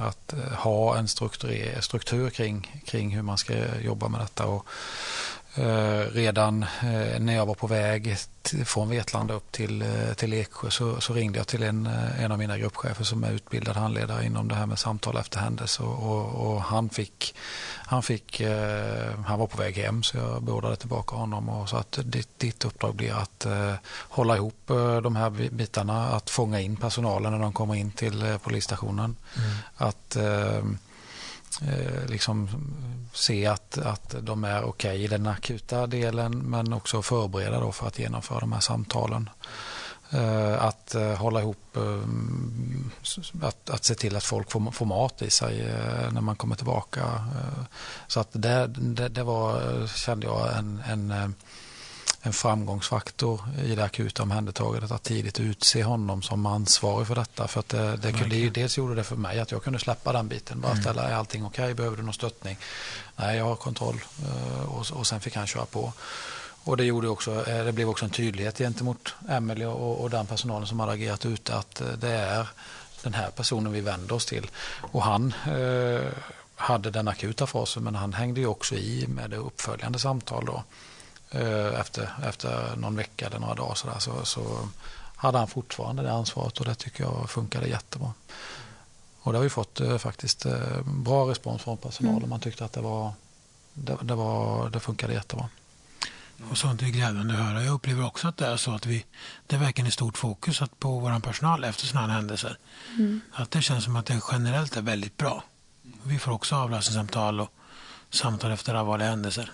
att 0.00 0.34
ha 0.58 0.96
en 0.96 1.08
struktur, 1.08 1.80
struktur 1.80 2.30
kring, 2.30 2.82
kring 2.86 3.10
hur 3.10 3.22
man 3.22 3.38
ska 3.38 3.78
jobba 3.80 4.08
med 4.08 4.20
detta. 4.20 4.46
Och, 4.46 4.66
redan 6.12 6.62
eh, 6.62 7.20
när 7.20 7.34
jag 7.34 7.46
var 7.46 7.54
på 7.54 7.66
väg 7.66 8.16
från 8.64 8.88
Vetlanda 8.88 9.34
upp 9.34 9.52
till, 9.52 9.82
eh, 9.82 10.14
till 10.16 10.32
Eksjö 10.32 10.70
så, 10.70 11.00
så, 11.00 11.14
ringde 11.14 11.38
jag 11.38 11.46
till 11.46 11.62
en, 11.62 11.86
en 12.18 12.32
av 12.32 12.38
mina 12.38 12.58
gruppchefer 12.58 13.04
som 13.04 13.24
är 13.24 13.32
utbildad 13.32 13.76
handledare 13.76 14.26
inom 14.26 14.48
det 14.48 14.54
här 14.54 14.66
med 14.66 14.78
samtal 14.78 15.16
efter 15.16 15.38
händelse 15.40 15.82
och, 15.82 16.12
och, 16.12 16.46
och 16.46 16.62
han 16.62 16.88
fick, 16.88 17.34
han 17.86 18.02
fick, 18.02 18.42
han 19.26 19.38
var 19.38 19.46
på 19.46 19.56
väg 19.56 19.76
hem 19.76 20.02
så 20.02 20.16
jag 20.16 20.42
beordrade 20.42 20.76
tillbaka 20.76 21.16
honom 21.16 21.48
och 21.48 21.68
sa 21.68 21.78
att 21.78 21.98
ditt, 22.04 22.38
ditt 22.38 22.64
uppdrag 22.64 22.94
blir 22.94 23.14
att 23.14 23.46
hålla 24.08 24.36
ihop 24.36 24.70
de 25.02 25.16
här 25.16 25.30
bitarna, 25.30 26.08
att 26.08 26.30
fånga 26.30 26.60
in 26.60 26.76
personalen 26.76 27.32
när 27.32 27.38
de 27.38 27.52
kommer 27.52 27.74
in 27.74 27.92
till 27.92 28.38
polisstationen. 28.42 29.16
Mm. 29.36 29.50
Att 29.76 30.16
eh, 31.68 32.10
liksom 32.10 32.44
eh, 32.44 32.52
se 33.12 33.46
att, 33.46 33.78
att 33.78 34.14
de 34.20 34.44
är 34.44 34.62
okej 34.64 34.90
okay 34.90 35.04
i 35.04 35.06
den 35.06 35.26
akuta 35.26 35.86
delen 35.86 36.38
men 36.38 36.72
också 36.72 37.02
förbereda 37.02 37.60
då 37.60 37.72
för 37.72 37.86
att 37.86 37.98
genomföra 37.98 38.40
de 38.40 38.52
här 38.52 38.60
samtalen. 38.60 39.30
Eh, 40.12 40.64
att 40.64 40.94
eh, 40.94 41.14
hålla 41.14 41.40
ihop, 41.40 41.76
eh, 41.76 43.46
att, 43.46 43.70
att 43.70 43.84
se 43.84 43.94
till 43.94 44.16
att 44.16 44.24
folk 44.24 44.50
får, 44.50 44.70
får 44.70 44.86
mat 44.86 45.22
i 45.22 45.30
sig 45.30 45.60
eh, 45.60 46.12
när 46.12 46.20
man 46.20 46.36
kommer 46.36 46.56
tillbaka. 46.56 47.24
Så 48.06 48.20
att 48.20 48.28
det, 48.32 48.66
det, 48.66 49.08
det 49.08 49.22
var, 49.22 49.86
kände 49.86 50.26
jag, 50.26 50.58
en, 50.58 50.82
en 50.86 51.34
en 52.24 52.32
framgångsfaktor 52.32 53.40
i 53.64 53.74
det 53.74 53.84
akuta 53.84 54.22
omhändertagandet 54.22 54.90
att 54.90 55.02
tidigt 55.02 55.40
utse 55.40 55.82
honom 55.82 56.22
som 56.22 56.46
ansvarig 56.46 57.06
för 57.06 57.14
detta. 57.14 57.48
För 57.48 57.60
att 57.60 57.68
det, 57.68 57.96
det 57.96 58.12
kunde, 58.12 58.50
dels 58.50 58.78
gjorde 58.78 58.94
det 58.94 59.04
för 59.04 59.16
mig 59.16 59.40
att 59.40 59.50
jag 59.50 59.62
kunde 59.62 59.78
släppa 59.78 60.12
den 60.12 60.28
biten. 60.28 60.60
Bara 60.60 60.72
mm. 60.72 60.82
ställa, 60.82 61.02
är 61.02 61.14
allting 61.14 61.44
okej? 61.44 61.64
Okay? 61.64 61.74
Behöver 61.74 61.96
du 61.96 62.02
någon 62.02 62.14
stöttning? 62.14 62.58
Nej, 63.16 63.36
jag 63.36 63.44
har 63.44 63.56
kontroll. 63.56 64.00
Eh, 64.26 64.62
och, 64.62 64.90
och 64.92 65.06
sen 65.06 65.20
fick 65.20 65.36
han 65.36 65.46
köra 65.46 65.64
på. 65.64 65.92
Och 66.64 66.76
det, 66.76 66.84
gjorde 66.84 67.08
också, 67.08 67.48
eh, 67.48 67.64
det 67.64 67.72
blev 67.72 67.88
också 67.88 68.04
en 68.04 68.10
tydlighet 68.10 68.58
gentemot 68.58 69.14
Emelie 69.28 69.66
och, 69.66 70.00
och 70.00 70.10
den 70.10 70.26
personalen 70.26 70.66
som 70.66 70.80
hade 70.80 70.92
agerat 70.92 71.26
ute 71.26 71.56
att 71.56 71.80
eh, 71.80 71.86
det 71.86 72.10
är 72.10 72.48
den 73.02 73.14
här 73.14 73.30
personen 73.30 73.72
vi 73.72 73.80
vänder 73.80 74.14
oss 74.14 74.26
till. 74.26 74.50
Och 74.80 75.02
han 75.02 75.34
eh, 75.46 76.08
hade 76.54 76.90
den 76.90 77.08
akuta 77.08 77.46
fasen 77.46 77.84
men 77.84 77.94
han 77.94 78.12
hängde 78.12 78.40
ju 78.40 78.46
också 78.46 78.74
i 78.74 79.06
med 79.08 79.30
det 79.30 79.36
uppföljande 79.36 79.98
samtal 79.98 80.44
då. 80.46 80.62
Eh, 81.34 81.80
efter, 81.80 82.10
efter 82.24 82.76
någon 82.76 82.96
vecka 82.96 83.26
eller 83.26 83.38
några 83.38 83.54
dagar 83.54 83.74
så, 83.74 83.86
där, 83.86 83.98
så, 83.98 84.24
så 84.24 84.68
hade 85.16 85.38
han 85.38 85.48
fortfarande 85.48 86.02
det 86.02 86.12
ansvaret 86.12 86.58
och 86.58 86.64
det 86.64 86.74
tycker 86.74 87.04
jag 87.04 87.30
funkade 87.30 87.68
jättebra. 87.68 88.12
Och 89.20 89.32
det 89.32 89.38
har 89.38 89.42
vi 89.42 89.50
fått 89.50 89.80
eh, 89.80 89.98
faktiskt 89.98 90.46
eh, 90.46 90.82
bra 90.84 91.30
respons 91.30 91.62
från 91.62 91.76
personalen. 91.76 92.18
Mm. 92.18 92.30
Man 92.30 92.40
tyckte 92.40 92.64
att 92.64 92.72
det, 92.72 92.80
var, 92.80 93.12
det, 93.72 93.96
det, 94.02 94.14
var, 94.14 94.70
det 94.70 94.80
funkade 94.80 95.12
jättebra. 95.12 95.48
Och 96.50 96.58
sånt 96.58 96.82
är 96.82 96.86
glädjande 96.86 97.34
att 97.34 97.40
höra. 97.40 97.62
Jag 97.62 97.74
upplever 97.74 98.06
också 98.06 98.28
att 98.28 98.36
det 98.36 98.46
är 98.46 98.56
så 98.56 98.74
att 98.74 98.86
vi, 98.86 99.04
det 99.46 99.56
är 99.56 99.60
verkligen 99.60 99.92
stort 99.92 100.18
fokus 100.18 100.62
att 100.62 100.78
på 100.78 100.98
vår 100.98 101.20
personal 101.20 101.64
efter 101.64 101.86
sådana 101.86 102.06
här 102.06 102.14
händelser. 102.14 102.58
Mm. 102.98 103.20
Att 103.32 103.50
det 103.50 103.62
känns 103.62 103.84
som 103.84 103.96
att 103.96 104.06
det 104.06 104.20
generellt 104.32 104.76
är 104.76 104.82
väldigt 104.82 105.16
bra. 105.16 105.44
Vi 106.02 106.18
får 106.18 106.32
också 106.32 106.56
avlastningssamtal 106.56 107.40
och 107.40 107.52
samtal 108.10 108.50
efter 108.50 108.74
allvarliga 108.74 109.08
händelser. 109.08 109.52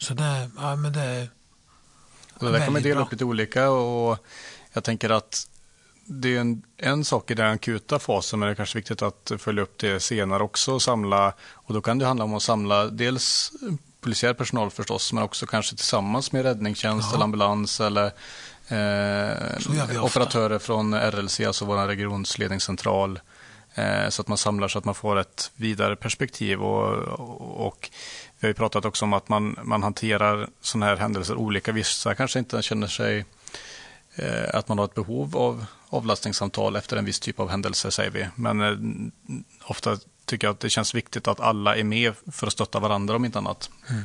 Så 0.00 0.14
det, 0.14 0.50
ja, 0.56 0.76
men 0.76 0.92
det 0.92 1.28
och 2.40 2.46
det 2.46 2.52
där 2.52 2.64
kan 2.64 2.72
man 2.72 2.82
dela 2.82 3.00
upp 3.00 3.12
lite 3.12 3.24
olika 3.24 3.70
och 3.70 4.18
jag 4.72 4.84
tänker 4.84 5.10
att 5.10 5.46
det 6.04 6.36
är 6.36 6.40
en, 6.40 6.62
en 6.76 7.04
sak 7.04 7.30
i 7.30 7.34
den 7.34 7.52
akuta 7.52 7.98
fasen, 7.98 8.38
men 8.38 8.46
det 8.46 8.52
är 8.52 8.54
kanske 8.54 8.78
viktigt 8.78 9.02
att 9.02 9.32
följa 9.38 9.62
upp 9.62 9.78
det 9.78 10.00
senare 10.00 10.42
också 10.42 10.72
och 10.72 10.82
samla. 10.82 11.32
Och 11.52 11.74
då 11.74 11.80
kan 11.80 11.98
det 11.98 12.06
handla 12.06 12.24
om 12.24 12.34
att 12.34 12.42
samla 12.42 12.86
dels 12.86 13.52
polisiär 14.00 14.34
personal 14.34 14.70
förstås, 14.70 15.12
men 15.12 15.22
också 15.22 15.46
kanske 15.46 15.76
tillsammans 15.76 16.32
med 16.32 16.42
räddningstjänst 16.42 17.08
ja. 17.10 17.14
eller 17.14 17.24
ambulans 17.24 17.80
eller 17.80 18.06
eh, 18.68 20.04
operatörer 20.04 20.58
från 20.58 20.94
RLC, 20.94 21.40
alltså 21.40 21.64
vår 21.64 21.86
regionsledningscentral. 21.86 23.20
Eh, 23.74 24.08
så 24.08 24.22
att 24.22 24.28
man 24.28 24.38
samlar 24.38 24.68
så 24.68 24.78
att 24.78 24.84
man 24.84 24.94
får 24.94 25.18
ett 25.18 25.50
vidare 25.56 25.96
perspektiv. 25.96 26.60
Och, 26.62 26.92
och, 27.20 27.66
och 27.66 27.90
vi 28.40 28.46
har 28.46 28.50
ju 28.50 28.54
pratat 28.54 28.84
också 28.84 29.04
om 29.04 29.12
att 29.12 29.28
man, 29.28 29.56
man 29.62 29.82
hanterar 29.82 30.48
sådana 30.60 30.86
här 30.86 30.96
händelser 30.96 31.34
olika. 31.34 31.72
Vissa 31.72 32.14
kanske 32.14 32.38
inte 32.38 32.62
känner 32.62 32.86
sig 32.86 33.24
eh, 34.14 34.54
att 34.54 34.68
man 34.68 34.78
har 34.78 34.84
ett 34.84 34.94
behov 34.94 35.36
av 35.36 35.66
avlastningssamtal 35.88 36.76
efter 36.76 36.96
en 36.96 37.04
viss 37.04 37.20
typ 37.20 37.40
av 37.40 37.50
händelse, 37.50 37.90
säger 37.90 38.10
vi. 38.10 38.28
Men 38.34 38.60
eh, 38.60 38.76
ofta 39.64 39.98
tycker 40.24 40.46
jag 40.46 40.54
att 40.54 40.60
det 40.60 40.70
känns 40.70 40.94
viktigt 40.94 41.28
att 41.28 41.40
alla 41.40 41.76
är 41.76 41.84
med 41.84 42.14
för 42.32 42.46
att 42.46 42.52
stötta 42.52 42.80
varandra 42.80 43.16
om 43.16 43.24
inte 43.24 43.38
annat. 43.38 43.70
Mm. 43.88 44.02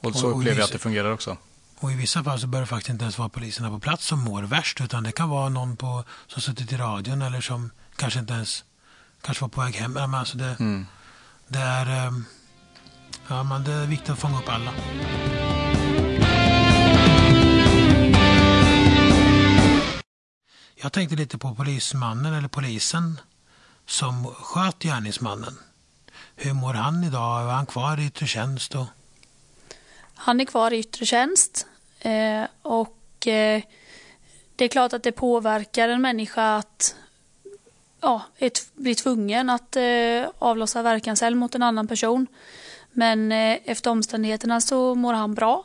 Och 0.00 0.16
så 0.16 0.26
upplever 0.26 0.58
jag 0.58 0.64
att 0.64 0.72
det 0.72 0.78
fungerar 0.78 1.12
också. 1.12 1.36
Och 1.78 1.92
i 1.92 1.94
vissa 1.94 2.24
fall 2.24 2.40
så 2.40 2.46
bör 2.46 2.60
det 2.60 2.66
faktiskt 2.66 2.90
inte 2.90 3.04
ens 3.04 3.18
vara 3.18 3.28
poliserna 3.28 3.70
på 3.70 3.78
plats 3.78 4.06
som 4.06 4.20
mår 4.20 4.42
värst, 4.42 4.80
utan 4.80 5.02
det 5.02 5.12
kan 5.12 5.28
vara 5.28 5.48
någon 5.48 5.76
på, 5.76 6.04
som 6.26 6.42
suttit 6.42 6.72
i 6.72 6.76
radion 6.76 7.22
eller 7.22 7.40
som 7.40 7.70
kanske 7.96 8.20
inte 8.20 8.32
ens 8.32 8.64
kanske 9.22 9.44
var 9.44 9.48
på 9.48 9.60
väg 9.60 9.74
hem. 9.74 9.92
Men 9.92 10.14
alltså 10.14 10.38
det, 10.38 10.56
mm. 10.60 10.86
det 11.48 11.58
är... 11.58 12.06
Um, 12.06 12.24
Ja, 13.30 13.42
men 13.42 13.64
det 13.64 13.72
är 13.72 13.86
viktigt 13.86 14.10
att 14.10 14.18
fånga 14.18 14.38
upp 14.38 14.48
alla. 14.48 14.72
Jag 20.74 20.92
tänkte 20.92 21.16
lite 21.16 21.38
på 21.38 21.54
polismannen 21.54 22.34
eller 22.34 22.48
polisen 22.48 23.20
som 23.86 24.26
sköt 24.26 24.82
gärningsmannen. 24.82 25.58
Hur 26.36 26.52
mår 26.52 26.74
han 26.74 27.04
idag? 27.04 27.42
Är 27.42 27.46
han 27.46 27.66
kvar 27.66 28.00
i 28.00 28.06
yttre 28.06 28.26
tjänst? 28.26 28.74
Och... 28.74 28.86
Han 30.14 30.40
är 30.40 30.44
kvar 30.44 30.72
i 30.72 30.78
yttre 30.78 31.06
tjänst. 31.06 31.66
Eh, 32.00 32.44
och 32.62 33.26
eh, 33.26 33.62
det 34.56 34.64
är 34.64 34.68
klart 34.68 34.92
att 34.92 35.02
det 35.02 35.12
påverkar 35.12 35.88
en 35.88 36.02
människa 36.02 36.56
att 36.56 36.94
ja, 38.00 38.22
bli 38.74 38.94
tvungen 38.94 39.50
att 39.50 39.76
eh, 39.76 40.28
avlossa 40.38 40.82
verkanseld 40.82 41.36
mot 41.36 41.54
en 41.54 41.62
annan 41.62 41.88
person. 41.88 42.26
Men 42.92 43.32
eh, 43.32 43.58
efter 43.64 43.90
omständigheterna 43.90 44.60
så 44.60 44.94
mår 44.94 45.12
han 45.12 45.34
bra. 45.34 45.64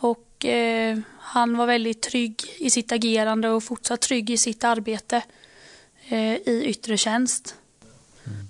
Och 0.00 0.44
eh, 0.44 0.98
han 1.18 1.56
var 1.56 1.66
väldigt 1.66 2.02
trygg 2.02 2.44
i 2.58 2.70
sitt 2.70 2.92
agerande 2.92 3.48
och 3.48 3.64
fortsatt 3.64 4.00
trygg 4.00 4.30
i 4.30 4.36
sitt 4.36 4.64
arbete 4.64 5.22
eh, 6.08 6.34
i 6.34 6.62
yttre 6.66 6.96
tjänst. 6.96 7.54
Mm. 8.26 8.48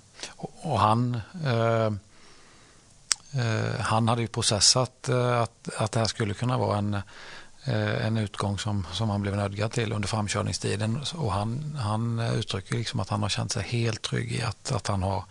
Och, 0.61 0.79
han 0.79 1.21
eh, 1.45 1.85
eh, 3.41 3.79
han 3.79 4.07
hade 4.07 4.21
ju 4.21 4.27
processat 4.27 5.09
eh, 5.09 5.41
att, 5.41 5.69
att 5.77 5.91
det 5.91 5.99
här 5.99 6.07
skulle 6.07 6.33
kunna 6.33 6.57
vara 6.57 6.77
en 6.77 7.01
en 8.01 8.17
utgång 8.17 8.59
som, 8.59 8.87
som 8.93 9.09
han 9.09 9.21
blev 9.21 9.35
nödgad 9.35 9.71
till 9.71 9.93
under 9.93 10.07
framkörningstiden. 10.07 10.99
Och 11.15 11.33
han, 11.33 11.77
han 11.79 12.19
uttrycker 12.19 12.75
liksom 12.75 12.99
att 12.99 13.09
han 13.09 13.21
har 13.21 13.29
känt 13.29 13.51
sig 13.51 13.63
helt 13.63 14.01
trygg 14.01 14.31
i 14.31 14.41
att, 14.41 14.71
att 14.71 14.87
han 14.87 15.03
har 15.03 15.23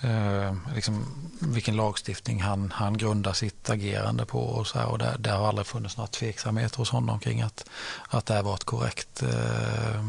eh, 0.00 0.56
liksom, 0.74 1.04
vilken 1.40 1.76
lagstiftning 1.76 2.42
han, 2.42 2.72
han 2.74 2.98
grundar 2.98 3.32
sitt 3.32 3.70
agerande 3.70 4.24
på. 4.24 4.40
Och 4.40 4.66
så 4.66 4.78
här, 4.78 4.86
och 4.86 4.98
det, 4.98 5.16
det 5.18 5.30
har 5.30 5.48
aldrig 5.48 5.66
funnits 5.66 5.96
några 5.96 6.08
tveksamheter 6.08 6.76
hos 6.76 6.90
honom 6.90 7.20
kring 7.20 7.42
att, 7.42 7.68
att 8.08 8.26
det 8.26 8.42
var 8.42 8.54
ett 8.54 8.64
korrekt 8.64 9.22
eh, 9.22 10.04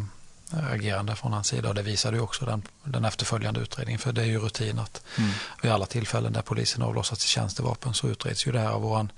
agerande 0.71 1.15
från 1.15 1.33
hans 1.33 1.47
sida. 1.47 1.69
Och 1.69 1.75
det 1.75 1.81
visade 1.81 2.17
ju 2.17 2.23
också 2.23 2.45
den, 2.45 2.61
den 2.83 3.05
efterföljande 3.05 3.59
utredningen. 3.59 3.99
För 3.99 4.11
det 4.11 4.21
är 4.21 4.25
ju 4.25 4.39
rutin 4.39 4.79
att 4.79 5.01
mm. 5.17 5.31
vid 5.61 5.71
alla 5.71 5.85
tillfällen 5.85 6.33
där 6.33 6.41
polisen 6.41 6.83
avlossat 6.83 7.19
till 7.19 7.29
tjänstevapen 7.29 7.93
så 7.93 8.07
utreds 8.07 8.47
ju 8.47 8.51
det 8.51 8.59
här 8.59 8.69
av 8.69 8.81
våran, 8.81 9.11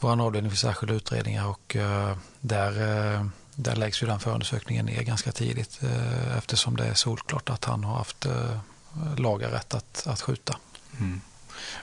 våran 0.00 0.20
avdelning 0.20 0.50
för 0.50 0.58
särskilda 0.58 0.94
utredningar. 0.94 1.46
Och 1.46 1.76
eh, 1.76 2.16
där 2.40 3.14
eh, 3.16 3.26
där 3.54 3.76
läggs 3.76 4.02
ju 4.02 4.06
den 4.06 4.20
förundersökningen 4.20 4.86
ner 4.86 5.02
ganska 5.02 5.32
tidigt 5.32 5.80
eh, 5.82 6.36
eftersom 6.36 6.76
det 6.76 6.84
är 6.84 6.94
solklart 6.94 7.50
att 7.50 7.64
han 7.64 7.84
har 7.84 7.96
haft 7.96 8.26
eh, 8.26 8.58
laga 9.16 9.50
rätt 9.50 9.74
att, 9.74 10.06
att 10.06 10.20
skjuta. 10.20 10.56
Mm. 11.00 11.20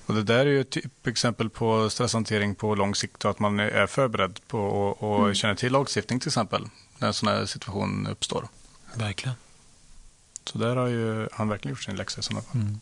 Och 0.06 0.14
det 0.16 0.24
där 0.24 0.40
är 0.40 0.46
ju 0.46 0.62
ett 0.62 0.70
typexempel 0.70 1.50
på 1.50 1.90
stresshantering 1.90 2.56
på 2.56 2.76
lång 2.76 2.96
sikt 2.96 3.26
och 3.26 3.32
att 3.32 3.40
man 3.40 3.60
är 3.60 3.88
förberedd 3.88 4.40
på 4.48 4.60
och, 4.60 5.04
och 5.04 5.20
mm. 5.20 5.36
känner 5.36 5.56
till 5.56 5.72
lagstiftning 5.72 6.20
till 6.20 6.30
exempel 6.30 6.68
när 6.98 7.08
en 7.08 7.14
sån 7.14 7.30
här 7.30 7.46
situation 7.46 8.08
uppstår. 8.08 8.48
Verkligen. 8.94 9.36
Så 10.44 10.58
där 10.58 10.76
har 10.76 10.88
ju 10.88 11.28
han 11.32 11.50
verkligen 11.50 11.74
gjort 11.74 11.84
sin 11.84 11.96
läxa 11.96 12.20
i 12.20 12.24
sådana 12.24 12.42
fall. 12.42 12.62
Mm. 12.62 12.80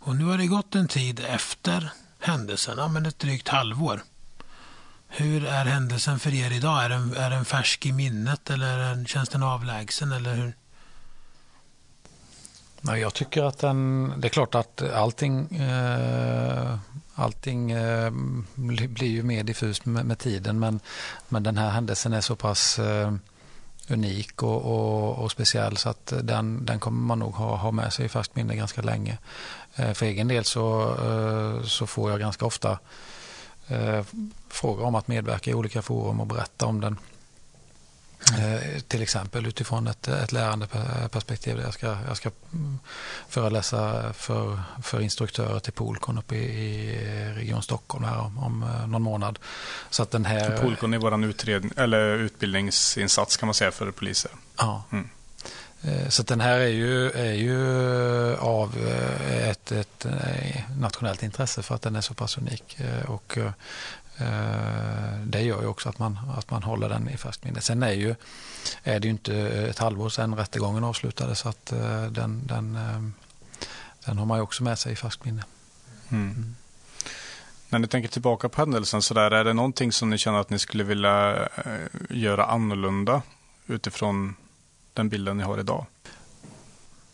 Och 0.00 0.16
nu 0.16 0.24
har 0.24 0.38
det 0.38 0.46
gått 0.46 0.74
en 0.74 0.88
tid 0.88 1.20
efter 1.20 1.90
händelsen, 2.20 2.92
men 2.92 3.06
ett 3.06 3.18
drygt 3.18 3.48
halvår. 3.48 4.02
Hur 5.08 5.46
är 5.46 5.64
händelsen 5.64 6.18
för 6.18 6.34
er 6.34 6.50
idag? 6.50 6.84
Är 6.84 6.88
den, 6.88 7.16
är 7.16 7.30
den 7.30 7.44
färsk 7.44 7.86
i 7.86 7.92
minnet 7.92 8.50
eller 8.50 9.04
känns 9.04 9.28
den 9.28 9.42
avlägsen? 9.42 10.12
Eller 10.12 10.34
hur? 10.34 10.52
Jag 12.82 13.14
tycker 13.14 13.42
att 13.42 13.58
den, 13.58 14.12
det 14.16 14.26
är 14.26 14.30
klart 14.30 14.54
att 14.54 14.82
allting, 14.82 15.56
eh, 15.56 16.78
allting 17.14 17.70
eh, 17.70 18.12
blir 18.88 19.08
ju 19.08 19.22
mer 19.22 19.44
diffust 19.44 19.86
med, 19.86 20.06
med, 20.06 20.18
tiden 20.18 20.58
men, 20.58 20.80
men 21.28 21.42
den 21.42 21.58
här 21.58 21.70
händelsen 21.70 22.12
är 22.12 22.20
så 22.20 22.36
pass 22.36 22.78
eh, 22.78 23.12
unik 23.90 24.42
och, 24.42 24.62
och, 24.62 25.18
och, 25.18 25.30
speciell 25.30 25.76
så 25.76 25.88
att 25.88 26.12
den, 26.22 26.64
den 26.64 26.80
kommer 26.80 27.00
man 27.00 27.18
nog 27.18 27.34
ha, 27.34 27.56
ha 27.56 27.70
med 27.70 27.92
sig 27.92 28.06
i 28.06 28.08
färskt 28.08 28.36
minne 28.36 28.56
ganska 28.56 28.82
länge. 28.82 29.18
Eh, 29.74 29.92
för 29.92 30.06
egen 30.06 30.28
del 30.28 30.44
så, 30.44 30.82
eh, 30.82 31.64
så 31.64 31.86
får 31.86 32.10
jag 32.10 32.20
ganska 32.20 32.46
ofta 32.46 32.78
eh, 33.68 34.04
frågor 34.48 34.84
om 34.84 34.94
att 34.94 35.08
medverka 35.08 35.50
i 35.50 35.54
olika 35.54 35.82
forum 35.82 36.20
och 36.20 36.26
berätta 36.26 36.66
om 36.66 36.80
den. 36.80 36.96
Eh, 38.26 38.80
till 38.80 39.02
exempel 39.02 39.46
utifrån 39.46 39.86
ett, 39.86 40.08
ett 40.08 40.32
lärandeperspektiv. 40.32 41.60
Jag 41.60 41.74
ska, 41.74 41.96
jag 42.08 42.16
ska 42.16 42.30
mm, 42.52 42.78
föreläsa 43.28 44.12
för, 44.12 44.60
för 44.82 45.00
instruktörer 45.00 45.60
till 45.60 45.72
Polkon 45.72 46.18
uppe 46.18 46.36
i, 46.36 46.40
i 46.40 47.34
Region 47.36 47.62
Stockholm 47.62 48.04
här 48.04 48.18
om, 48.18 48.38
om 48.38 48.62
eh, 48.62 48.86
någon 48.86 49.02
månad. 49.02 49.38
Så 49.90 50.02
att 50.02 50.10
den 50.10 50.24
här... 50.24 50.58
Polkon 50.58 50.94
är 50.94 50.98
vår 50.98 51.24
utredning, 51.24 51.72
eller 51.76 52.16
utbildningsinsats 52.16 53.36
kan 53.36 53.46
man 53.46 53.54
säga 53.54 53.70
för 53.70 53.90
poliser. 53.90 54.30
Ja. 54.56 54.82
Mm. 54.92 55.08
Eh, 55.82 56.08
så 56.08 56.22
den 56.22 56.40
här 56.40 56.58
är 56.58 56.68
ju, 56.68 57.10
är 57.10 57.32
ju 57.32 58.36
av 58.36 58.76
ett, 59.30 59.72
ett 59.72 60.06
nationellt 60.76 61.22
intresse 61.22 61.62
för 61.62 61.74
att 61.74 61.82
den 61.82 61.96
är 61.96 62.00
så 62.00 62.14
pass 62.14 62.38
unik. 62.38 62.78
Och 63.06 63.38
det 65.24 65.42
gör 65.42 65.62
ju 65.62 65.66
också 65.66 65.88
att 65.88 65.98
man, 65.98 66.18
att 66.36 66.50
man 66.50 66.62
håller 66.62 66.88
den 66.88 67.08
i 67.08 67.16
färskt 67.16 67.44
minne. 67.44 67.60
Sen 67.60 67.82
är, 67.82 67.92
ju, 67.92 68.14
är 68.82 69.00
det 69.00 69.06
ju 69.06 69.10
inte 69.10 69.36
ett 69.48 69.78
halvår 69.78 70.08
sedan 70.08 70.36
rättegången 70.36 70.84
avslutades 70.84 71.38
så 71.38 71.48
att 71.48 71.72
eh, 71.72 72.04
den, 72.04 72.46
den, 72.46 72.76
eh, 72.76 73.02
den 74.04 74.18
har 74.18 74.26
man 74.26 74.38
ju 74.38 74.42
också 74.42 74.62
med 74.62 74.78
sig 74.78 74.92
i 74.92 74.96
färskt 74.96 75.24
minne. 75.24 75.44
Mm. 76.08 76.30
Mm. 76.30 76.56
När 77.68 77.78
ni 77.78 77.86
tänker 77.86 78.08
tillbaka 78.08 78.48
på 78.48 78.60
händelsen, 78.60 79.02
så 79.02 79.14
där, 79.14 79.30
är 79.30 79.44
det 79.44 79.52
någonting 79.52 79.92
som 79.92 80.10
ni 80.10 80.18
känner 80.18 80.38
att 80.38 80.50
ni 80.50 80.58
skulle 80.58 80.84
vilja 80.84 81.48
göra 82.10 82.44
annorlunda 82.44 83.22
utifrån 83.66 84.34
den 84.94 85.08
bilden 85.08 85.36
ni 85.36 85.42
har 85.42 85.60
idag? 85.60 85.86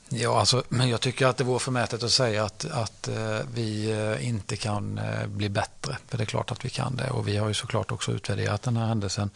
Ja, 0.09 0.41
alltså, 0.41 0.63
men 0.69 0.89
jag 0.89 1.01
tycker 1.01 1.27
att 1.27 1.37
det 1.37 1.45
vore 1.45 1.59
förmätet 1.59 2.03
att 2.03 2.11
säga 2.11 2.45
att, 2.45 2.65
att 2.71 3.09
eh, 3.09 3.39
vi 3.55 3.91
eh, 3.91 4.29
inte 4.29 4.57
kan 4.57 4.99
eh, 4.99 5.27
bli 5.27 5.49
bättre. 5.49 5.97
För 6.09 6.19
det 6.19 6.25
är 6.25 6.27
klart 6.27 6.51
att 6.51 6.65
vi 6.65 6.71
kan 6.71 6.97
det. 6.97 7.11
Och 7.11 7.29
vi 7.29 7.37
har 7.37 7.49
ju 7.49 7.55
såklart 7.55 7.93
också 7.93 8.13
utvärderat 8.13 8.63
den 8.63 8.77
här 8.77 8.87
händelsen. 8.87 9.31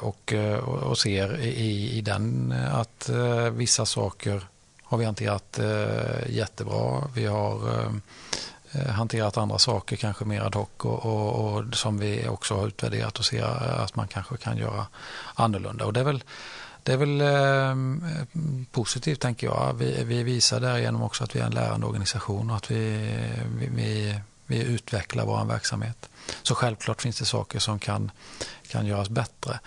Och, 0.00 0.34
och, 0.62 0.98
ser 0.98 1.40
i, 1.40 1.90
i 1.90 2.00
den 2.00 2.54
att 2.72 3.10
vissa 3.52 3.86
saker 3.86 4.42
har 4.82 4.98
vi 4.98 5.04
hanterat 5.04 5.60
jättebra. 6.26 7.08
Vi 7.14 7.26
har 7.26 7.58
hanterat 8.88 9.36
andra 9.36 9.58
saker 9.58 9.96
kanske 9.96 10.24
mer 10.24 10.40
ad 10.40 10.58
hoc 10.58 10.68
och, 10.78 11.06
och, 11.06 11.54
och, 11.54 11.74
som 11.74 11.98
vi 11.98 12.28
också 12.28 12.54
har 12.54 12.66
utvärderat 12.66 13.18
och 13.18 13.24
ser 13.24 13.44
att 13.82 13.96
man 13.96 14.08
kanske 14.08 14.36
kan 14.36 14.56
göra 14.56 14.86
annorlunda. 15.34 15.86
Och 15.86 15.92
det 15.92 16.00
är 16.00 16.04
väl 16.04 16.22
det 16.84 16.92
är 16.92 16.96
väl 16.96 17.20
eh, 17.20 18.64
positivt 18.70 19.20
tänker 19.20 19.46
jag. 19.46 19.74
Vi, 19.78 20.04
vi 20.04 20.22
visar 20.22 20.60
därigenom 20.60 21.02
också 21.02 21.24
att 21.24 21.36
vi 21.36 21.40
är 21.40 21.44
en 21.44 21.54
lärande 21.54 21.86
organisation 21.86 22.50
och 22.50 22.56
att 22.56 22.70
vi, 22.70 23.14
vi, 23.58 23.66
vi, 23.66 24.20
vi 24.46 24.62
utvecklar 24.62 25.26
vår 25.26 25.44
verksamhet. 25.44 26.08
Så 26.42 26.54
självklart 26.54 27.02
finns 27.02 27.18
det 27.18 27.24
saker 27.24 27.58
som 27.58 27.78
kan, 27.78 28.10
kan 28.68 28.86
göras 28.86 29.08
bättre. 29.08 29.58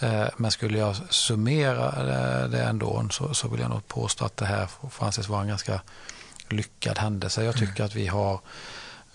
Eh, 0.00 0.26
men 0.36 0.50
skulle 0.50 0.78
jag 0.78 0.96
summera 0.96 2.04
det 2.48 2.62
ändå 2.62 3.08
så, 3.10 3.34
så 3.34 3.48
vill 3.48 3.60
jag 3.60 3.70
nog 3.70 3.88
påstå 3.88 4.24
att 4.24 4.36
det 4.36 4.46
här 4.46 4.68
får 4.90 5.06
anses 5.06 5.28
vara 5.28 5.42
en 5.42 5.48
ganska 5.48 5.80
lyckad 6.48 6.98
händelse. 6.98 7.44
Jag 7.44 7.56
tycker 7.56 7.80
mm. 7.80 7.86
att 7.86 7.94
vi 7.94 8.06
har 8.06 8.32
eh, 8.34 8.40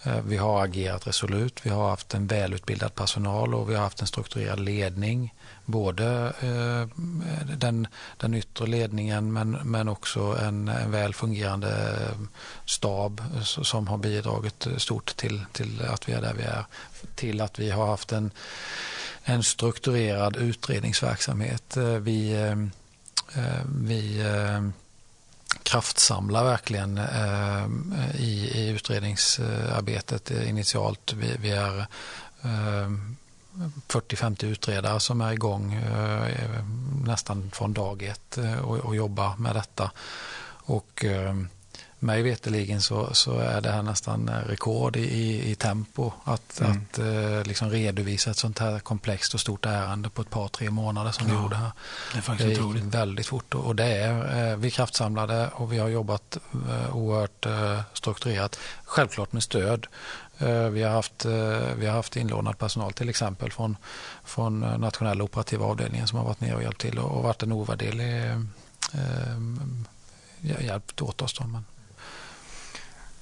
Eh, 0.03 0.21
vi 0.25 0.37
har 0.37 0.63
agerat 0.63 1.07
resolut, 1.07 1.59
vi 1.63 1.69
har 1.69 1.89
haft 1.89 2.13
en 2.13 2.27
välutbildad 2.27 2.95
personal 2.95 3.53
och 3.53 3.69
vi 3.69 3.75
har 3.75 3.83
haft 3.83 4.01
en 4.01 4.07
strukturerad 4.07 4.59
ledning 4.59 5.33
både 5.65 6.33
eh, 6.41 7.03
den, 7.57 7.87
den 8.17 8.33
yttre 8.33 8.67
ledningen 8.67 9.33
men, 9.33 9.51
men 9.51 9.87
också 9.89 10.19
en, 10.19 10.67
en 10.67 10.91
väl 10.91 11.13
fungerande 11.13 11.69
eh, 12.01 12.17
stab 12.65 13.21
som 13.43 13.87
har 13.87 13.97
bidragit 13.97 14.67
stort 14.77 15.15
till, 15.15 15.45
till 15.51 15.81
att 15.81 16.09
vi 16.09 16.13
är 16.13 16.21
där 16.21 16.33
vi 16.33 16.43
är. 16.43 16.65
Till 17.15 17.41
att 17.41 17.59
vi 17.59 17.69
har 17.69 17.87
haft 17.87 18.11
en, 18.11 18.31
en 19.23 19.43
strukturerad 19.43 20.35
utredningsverksamhet. 20.35 21.77
Vi, 21.99 22.35
vi 23.65 24.23
kraftsamlar 25.63 26.43
verkligen 26.43 26.97
eh, 26.97 27.65
i, 28.15 28.51
i 28.53 28.69
utredningsarbetet 28.69 30.31
initialt. 30.31 31.13
Vi, 31.13 31.35
vi 31.39 31.51
är 31.51 31.79
eh, 32.41 32.89
40-50 33.87 34.45
utredare 34.45 34.99
som 34.99 35.21
är 35.21 35.33
igång 35.33 35.73
eh, 35.73 36.63
nästan 37.05 37.51
från 37.53 37.73
dag 37.73 38.03
ett 38.03 38.37
eh, 38.37 38.59
och, 38.59 38.77
och 38.77 38.95
jobbar 38.95 39.35
med 39.37 39.55
detta. 39.55 39.91
Och 40.49 41.05
eh, 41.05 41.35
mig 41.99 42.21
veterligen 42.21 42.81
så, 42.81 43.13
så 43.13 43.37
är 43.39 43.61
det 43.61 43.71
här 43.71 43.83
nästan 43.83 44.29
rekord 44.47 44.95
i, 44.95 45.51
i 45.51 45.55
tempo 45.55 46.11
att, 46.23 46.61
mm. 46.61 46.71
att 46.71 46.99
eh, 46.99 47.43
liksom 47.43 47.69
redovisa 47.69 48.31
ett 48.31 48.37
sånt 48.37 48.59
här 48.59 48.79
komplext 48.79 49.33
och 49.33 49.39
stort 49.39 49.65
ärende 49.65 50.09
på 50.09 50.21
ett 50.21 50.29
par, 50.29 50.47
tre 50.47 50.69
månader 50.69 51.11
som 51.11 51.27
ja, 51.27 51.33
vi 51.33 51.41
gjorde 51.41 51.55
här. 51.55 51.71
Det 52.11 52.17
är 52.17 52.21
faktiskt 52.21 52.49
det 52.49 52.61
otroligt. 52.61 52.83
väldigt 52.83 53.27
fort 53.27 53.53
och 53.53 53.75
det 53.75 53.85
är, 53.85 54.51
eh, 54.51 54.57
vi 54.57 54.71
kraftsamlade 54.71 55.49
och 55.53 55.73
vi 55.73 55.77
har 55.77 55.87
jobbat 55.87 56.37
eh, 56.69 56.95
oerhört 56.95 57.45
eh, 57.45 57.79
strukturerat. 57.93 58.59
Självklart 58.85 59.31
med 59.31 59.43
stöd 59.43 59.87
Eh, 60.39 60.69
vi 60.69 60.83
har 60.83 60.91
haft, 60.91 61.25
eh, 61.25 61.75
vi 61.77 61.85
har 61.85 61.93
haft 61.93 62.15
inlånad 62.15 62.57
personal 62.57 62.93
till 62.93 63.09
exempel 63.09 63.51
från, 63.51 63.77
från 64.23 64.59
nationella 64.59 65.23
operativa 65.23 65.65
avdelningen 65.65 66.07
som 66.07 66.17
har 66.17 66.25
varit 66.25 66.41
ner 66.41 66.55
och 66.55 66.63
hjälpt 66.63 66.81
till 66.81 66.99
och 66.99 67.23
varit 67.23 67.43
en 67.43 67.51
ovärderlig 67.51 68.25
eh, 68.93 70.65
hjälp 70.65 71.01
åt 71.01 71.21
oss. 71.21 71.33
Då. 71.33 71.47
Men... 71.47 71.65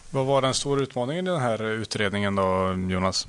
Vad 0.10 0.26
var 0.26 0.42
den 0.42 0.54
stora 0.54 0.82
utmaningen 0.82 1.28
i 1.28 1.30
den 1.30 1.42
här 1.42 1.64
utredningen 1.64 2.36
då, 2.36 2.76
Jonas? 2.90 3.28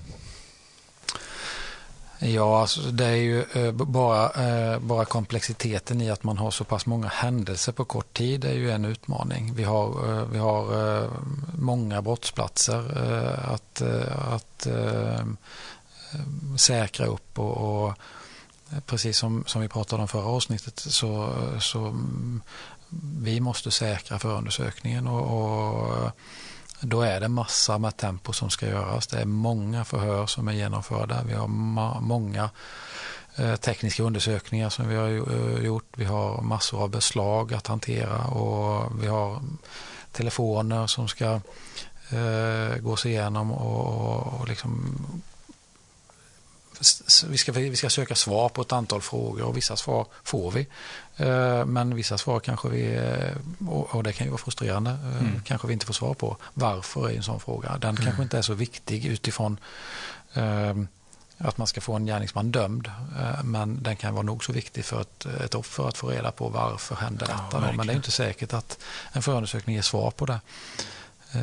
Ja, 2.19 2.61
alltså 2.61 2.81
det 2.81 3.05
är 3.05 3.15
ju 3.15 3.43
eh, 3.43 3.73
bara, 3.73 4.31
eh, 4.31 4.79
bara 4.79 5.05
komplexiteten 5.05 6.01
i 6.01 6.11
att 6.11 6.25
man 6.25 6.39
har 6.39 6.51
så 6.51 6.65
pass 6.65 6.87
många 6.87 7.09
händelser 7.09 7.73
på 7.73 7.85
kort 7.85 8.15
tid 8.15 8.45
är 8.45 8.55
ju 8.55 8.71
en 8.71 8.85
utmaning. 8.85 9.55
Vi 9.55 9.65
har, 9.65 10.19
eh, 10.19 10.25
vi 10.33 10.39
har 10.39 11.11
många 11.59 12.03
brottsplatser 12.03 12.99
att, 13.53 13.83
att 14.33 14.67
säkra 16.59 17.07
upp 17.07 17.39
och, 17.39 17.87
och 17.87 17.95
precis 18.87 19.19
som, 19.19 19.45
som 19.47 19.63
vi 19.63 19.69
pratade 19.69 20.03
om 20.03 20.09
förra 20.09 20.27
avsnittet 20.27 20.79
så, 20.79 21.33
så 21.61 21.79
mm, 21.79 22.43
vi 23.21 23.41
måste 23.41 23.71
säkra 23.71 24.19
förundersökningen 24.19 25.07
och, 25.07 25.43
och 25.43 26.11
då 26.81 27.03
är 27.03 27.21
det 27.21 27.29
massa 27.29 27.79
med 27.79 27.97
tempo 27.97 28.33
som 28.33 28.51
ska 28.51 28.69
göras. 28.69 29.07
Det 29.07 29.21
är 29.21 29.25
många 29.25 29.85
förhör 29.85 30.27
som 30.27 30.49
är 30.49 30.53
genomförda. 30.53 31.23
Vi 31.27 31.35
har 31.35 31.49
många 32.01 32.51
eh, 33.37 33.57
tekniska 33.57 34.03
undersökningar 34.03 34.71
som 34.71 34.89
vi 34.89 34.97
har 34.97 35.09
eh, 35.09 35.65
gjort. 35.65 35.87
Vi 35.97 36.05
har 36.05 36.43
massor 36.43 36.83
av 36.83 36.91
beslag 36.91 37.55
att 37.55 37.67
hantera 37.67 38.25
och 38.27 39.03
vi 39.03 39.07
har 39.07 39.43
telefoner 40.13 40.87
som 40.87 41.09
ska 41.09 41.41
eh, 42.11 42.77
gås 42.81 43.07
igenom 43.07 43.53
och, 43.53 44.41
och 44.41 44.49
liksom 44.49 44.99
vi 47.29 47.39
ska, 47.39 47.53
vi 47.53 47.77
ska 47.77 47.91
söka 47.91 48.15
svar 48.15 48.49
på 48.49 48.63
ett 48.63 48.73
antal 48.73 49.03
frågor 49.03 49.43
och 49.43 49.57
vissa 49.57 49.77
svar 49.77 50.07
får 50.25 50.51
vi. 50.51 50.67
Eh, 51.17 51.65
men 51.65 51.95
vissa 51.95 52.19
svar 52.19 52.41
kanske 52.41 52.69
vi, 52.69 52.95
eh, 52.95 53.67
och 53.69 54.03
det 54.03 54.13
kan 54.13 54.27
ju 54.27 54.31
vara 54.31 54.39
frustrerande, 54.39 54.91
eh, 54.91 55.21
mm. 55.21 55.43
kanske 55.45 55.67
vi 55.67 55.73
inte 55.73 55.87
får 55.87 55.95
svar 55.95 56.15
på. 56.15 56.37
Varför 56.55 57.11
är 57.11 57.17
en 57.17 57.23
sån 57.23 57.41
fråga? 57.41 57.79
Den 57.79 57.91
mm. 57.91 58.05
kanske 58.05 58.23
inte 58.23 58.39
är 58.39 58.43
så 58.43 58.55
viktig 58.55 59.07
utifrån 59.07 59.59
att 61.39 61.59
man 61.59 61.67
ska 61.67 61.81
få 61.81 61.95
en 61.95 62.07
gärningsman 62.07 62.51
dömd. 62.51 62.91
Men 63.45 63.83
den 63.83 63.97
kan 63.97 64.15
vara 64.15 64.23
nog 64.23 64.45
så 64.45 64.53
viktig 64.53 64.85
för 64.85 65.01
ett, 65.01 65.27
ett 65.27 65.55
offer 65.55 65.89
att 65.89 65.99
få 65.99 66.09
reda 66.09 66.33
på 66.33 66.49
varför 66.49 66.95
hände 66.95 67.25
detta. 67.25 67.67
Ja, 67.67 67.73
men 67.73 67.87
det 67.87 67.93
är 67.93 67.97
inte 67.97 68.11
säkert 68.11 68.53
att 68.53 68.79
en 69.13 69.23
förundersökning 69.23 69.77
ger 69.77 69.83
svar 69.83 70.11
på 70.11 70.27
det. 70.27 70.41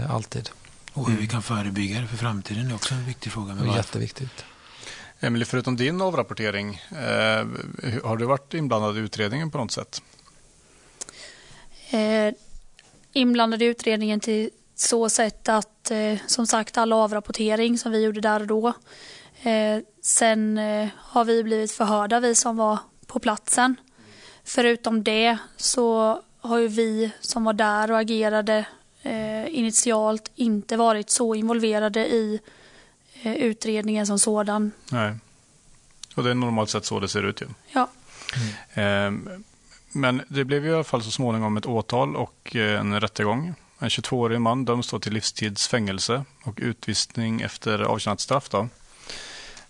Alltid. 0.09 0.49
Och 0.93 1.09
hur 1.09 1.17
vi 1.17 1.27
kan 1.27 1.43
förebygga 1.43 2.01
det 2.01 2.07
för 2.07 2.17
framtiden 2.17 2.71
är 2.71 2.75
också 2.75 2.93
en 2.93 3.05
viktig 3.05 3.31
fråga. 3.31 3.55
Men 3.55 3.73
Jätteviktigt. 3.73 4.45
Emelie, 5.23 5.45
förutom 5.45 5.75
din 5.75 6.01
avrapportering, 6.01 6.81
eh, 6.91 7.47
har 8.03 8.17
du 8.17 8.25
varit 8.25 8.53
inblandad 8.53 8.97
i 8.97 8.99
utredningen 8.99 9.51
på 9.51 9.57
något 9.57 9.71
sätt? 9.71 10.01
eh, 11.93 12.33
inblandad 13.13 13.61
i 13.61 13.65
utredningen 13.65 14.19
till 14.19 14.49
så 14.75 15.09
sätt 15.09 15.49
att 15.49 15.91
eh, 15.91 16.17
som 16.27 16.47
sagt 16.47 16.77
all 16.77 16.93
avrapportering 16.93 17.77
som 17.77 17.91
vi 17.91 18.03
gjorde 18.03 18.21
där 18.21 18.41
och 18.41 18.47
då. 18.47 18.67
Eh, 19.43 19.79
sen 20.01 20.57
eh, 20.57 20.89
har 20.97 21.25
vi 21.25 21.43
blivit 21.43 21.71
förhörda, 21.71 22.19
vi 22.19 22.35
som 22.35 22.57
var 22.57 22.77
på 23.07 23.19
platsen. 23.19 23.75
Förutom 24.43 25.03
det 25.03 25.37
så 25.57 26.19
har 26.41 26.57
ju 26.57 26.67
vi 26.67 27.11
som 27.19 27.43
var 27.43 27.53
där 27.53 27.91
och 27.91 27.99
agerade 27.99 28.65
eh, 29.01 29.57
initialt 29.57 30.31
inte 30.35 30.77
varit 30.77 31.09
så 31.09 31.35
involverade 31.35 32.07
i 32.07 32.33
eh, 32.35 32.49
utredningen 33.23 34.07
som 34.07 34.19
sådan. 34.19 34.71
Nej. 34.91 35.13
Och 36.15 36.23
det 36.23 36.29
är 36.29 36.35
normalt 36.35 36.69
sett 36.69 36.85
så 36.85 36.99
det 36.99 37.07
ser 37.07 37.23
ut 37.23 37.41
ju. 37.41 37.47
Ja. 37.71 37.89
Mm. 38.75 39.27
Eh, 39.27 39.35
men 39.91 40.21
det 40.27 40.43
blev 40.43 40.65
i 40.65 40.73
alla 40.73 40.83
fall 40.83 41.03
så 41.03 41.11
småningom 41.11 41.57
ett 41.57 41.65
åtal 41.65 42.15
och 42.15 42.55
eh, 42.55 42.79
en 42.79 43.01
rättegång. 43.01 43.53
En 43.79 43.89
22-årig 43.89 44.41
man 44.41 44.65
döms 44.65 44.89
då 44.89 44.99
till 44.99 45.13
livstidsfängelse 45.13 46.25
och 46.43 46.59
utvisning 46.61 47.41
efter 47.41 47.79
avtjänat 47.79 48.19
straff. 48.19 48.49
Då. 48.49 48.67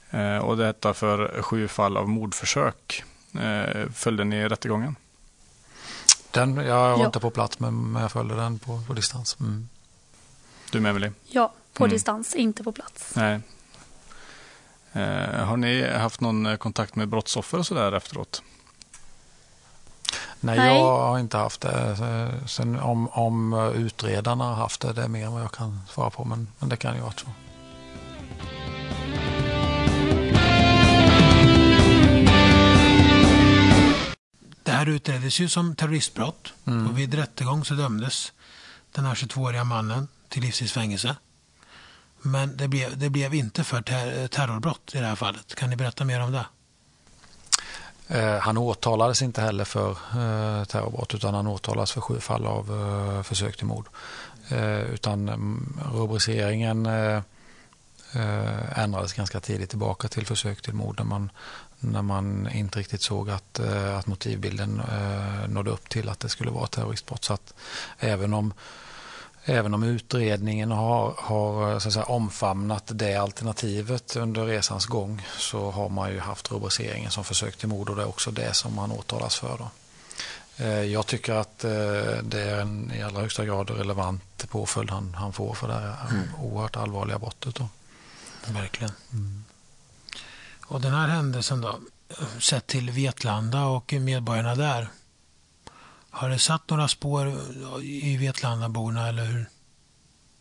Eh, 0.09 0.37
och 0.37 0.57
detta 0.57 0.93
för 0.93 1.41
sju 1.41 1.67
fall 1.67 1.97
av 1.97 2.09
mordförsök. 2.09 3.03
Eh, 3.39 3.89
följde 3.93 4.23
ni 4.23 4.49
rättegången? 4.49 4.95
Den, 6.31 6.55
jag 6.55 6.89
var 6.89 6.99
ja. 6.99 7.05
inte 7.05 7.19
på 7.19 7.29
plats 7.29 7.59
men 7.59 7.97
jag 7.99 8.11
följde 8.11 8.35
den 8.35 8.59
på, 8.59 8.81
på 8.87 8.93
distans. 8.93 9.37
Mm. 9.39 9.69
Du 10.71 10.79
med 10.79 10.89
Emelie? 10.89 11.11
Ja, 11.27 11.53
på 11.73 11.83
mm. 11.83 11.93
distans, 11.93 12.35
inte 12.35 12.63
på 12.63 12.71
plats. 12.71 13.15
Nej. 13.15 13.39
Eh, 14.93 15.45
har 15.45 15.57
ni 15.57 15.89
haft 15.89 16.21
någon 16.21 16.57
kontakt 16.57 16.95
med 16.95 17.09
brottsoffer 17.09 17.57
och 17.57 17.65
sådär 17.65 17.91
efteråt? 17.91 18.43
Nej, 20.39 20.57
Nej, 20.57 20.77
jag 20.77 20.97
har 20.97 21.19
inte 21.19 21.37
haft 21.37 21.61
det. 21.61 21.97
Sen 22.47 22.79
om, 22.79 23.07
om 23.07 23.53
utredarna 23.75 24.43
har 24.43 24.55
haft 24.55 24.81
det, 24.81 24.93
det 24.93 25.03
är 25.03 25.07
mer 25.07 25.25
än 25.25 25.33
vad 25.33 25.41
jag 25.41 25.51
kan 25.51 25.81
svara 25.89 26.09
på. 26.09 26.25
Men, 26.25 26.47
men 26.59 26.69
det 26.69 26.77
kan 26.77 26.95
ju 26.95 27.01
vara 27.01 27.11
så. 27.11 27.27
Det 34.63 34.71
här 34.71 34.89
utreddes 34.89 35.39
ju 35.39 35.49
som 35.49 35.75
terroristbrott 35.75 36.53
mm. 36.65 36.87
och 36.87 36.99
vid 36.99 37.13
rättegång 37.13 37.65
så 37.65 37.73
dömdes 37.73 38.33
den 38.91 39.05
här 39.05 39.15
22-åriga 39.15 39.63
mannen 39.63 40.07
till 40.29 40.41
livstidsfängelse. 40.41 41.15
Men 42.25 42.57
det 42.57 42.67
blev, 42.67 42.97
det 42.97 43.09
blev 43.09 43.33
inte 43.33 43.63
för 43.63 43.81
ter 43.81 44.27
terrorbrott 44.27 44.91
i 44.95 44.99
det 44.99 45.05
här 45.05 45.15
fallet. 45.15 45.55
Kan 45.55 45.69
ni 45.69 45.75
berätta 45.75 46.05
mer 46.05 46.21
om 46.21 46.31
det? 46.31 46.45
Eh, 48.07 48.39
han 48.39 48.57
åtalades 48.57 49.21
inte 49.21 49.41
heller 49.41 49.65
för 49.65 49.91
eh, 49.91 50.65
terrorbrott 50.65 51.15
utan 51.15 51.33
han 51.33 51.47
åtalades 51.47 51.91
för 51.91 52.01
sju 52.01 52.19
fall 52.19 52.45
av 52.45 52.71
eh, 52.71 53.23
försök 53.23 53.57
till 53.57 53.65
mord. 53.65 53.87
Eh, 54.49 54.81
utan 54.81 55.29
mm, 55.29 55.79
rubriceringen 55.93 56.85
eh, 56.85 57.21
eh, 58.13 58.79
ändrades 58.79 59.13
ganska 59.13 59.39
tidigt 59.39 59.69
tillbaka 59.69 60.07
till 60.07 60.25
försök 60.25 60.61
till 60.61 60.73
mord 60.73 60.95
när 60.97 61.05
man, 61.05 61.31
när 61.79 62.01
man 62.01 62.49
inte 62.51 62.79
riktigt 62.79 63.01
såg 63.01 63.29
att, 63.29 63.59
att 63.99 64.07
motivbilden 64.07 64.81
nådde 65.47 65.71
upp 65.71 65.89
till 65.89 66.09
att 66.09 66.19
det 66.19 66.29
skulle 66.29 66.51
vara 66.51 66.67
terroristbrott. 66.67 67.23
Så 67.23 67.33
att 67.33 67.53
även 67.99 68.33
om 68.33 68.53
Även 69.45 69.73
om 69.73 69.83
utredningen 69.83 70.71
har, 70.71 71.13
har 71.17 71.79
så 71.79 71.87
att 71.87 71.93
säga, 71.93 72.05
omfamnat 72.05 72.83
det 72.85 73.15
alternativet 73.15 74.15
under 74.15 74.45
resans 74.45 74.85
gång 74.85 75.21
så 75.37 75.71
har 75.71 75.89
man 75.89 76.11
ju 76.11 76.19
haft 76.19 76.51
rubriceringen 76.51 77.11
som 77.11 77.23
försök 77.23 77.57
till 77.57 77.67
mord 77.67 77.89
och 77.89 77.95
det 77.95 78.01
är 78.01 78.07
också 78.07 78.31
det 78.31 78.53
som 78.53 78.75
man 78.75 78.91
åtalas 78.91 79.35
för. 79.35 79.57
Då. 79.57 79.69
Eh, 80.57 80.83
jag 80.83 81.07
tycker 81.07 81.33
att 81.33 81.63
eh, 81.63 81.71
det 82.23 82.41
är 82.41 82.61
en 82.61 82.91
i 82.91 83.01
allra 83.01 83.21
högsta 83.21 83.45
grad 83.45 83.69
relevant 83.69 84.49
påföljd 84.49 84.91
han, 84.91 85.13
han 85.13 85.33
får 85.33 85.53
för 85.53 85.67
det 85.67 85.73
här 85.73 85.95
mm. 86.11 86.27
oerhört 86.41 86.75
allvarliga 86.75 87.19
brottet. 87.19 87.55
Då. 87.55 87.67
Verkligen. 88.47 88.93
Mm. 89.11 89.43
Och 90.65 90.81
den 90.81 90.93
här 90.93 91.07
händelsen 91.07 91.61
då, 91.61 91.79
sett 92.39 92.67
till 92.67 92.91
Vetlanda 92.91 93.65
och 93.65 93.93
medborgarna 93.93 94.55
där, 94.55 94.87
har 96.13 96.29
det 96.29 96.39
satt 96.39 96.69
några 96.69 96.87
spår 96.87 97.33
i 97.81 98.17
Vetlandaborna 98.17 99.07
eller 99.07 99.25
hur, 99.25 99.45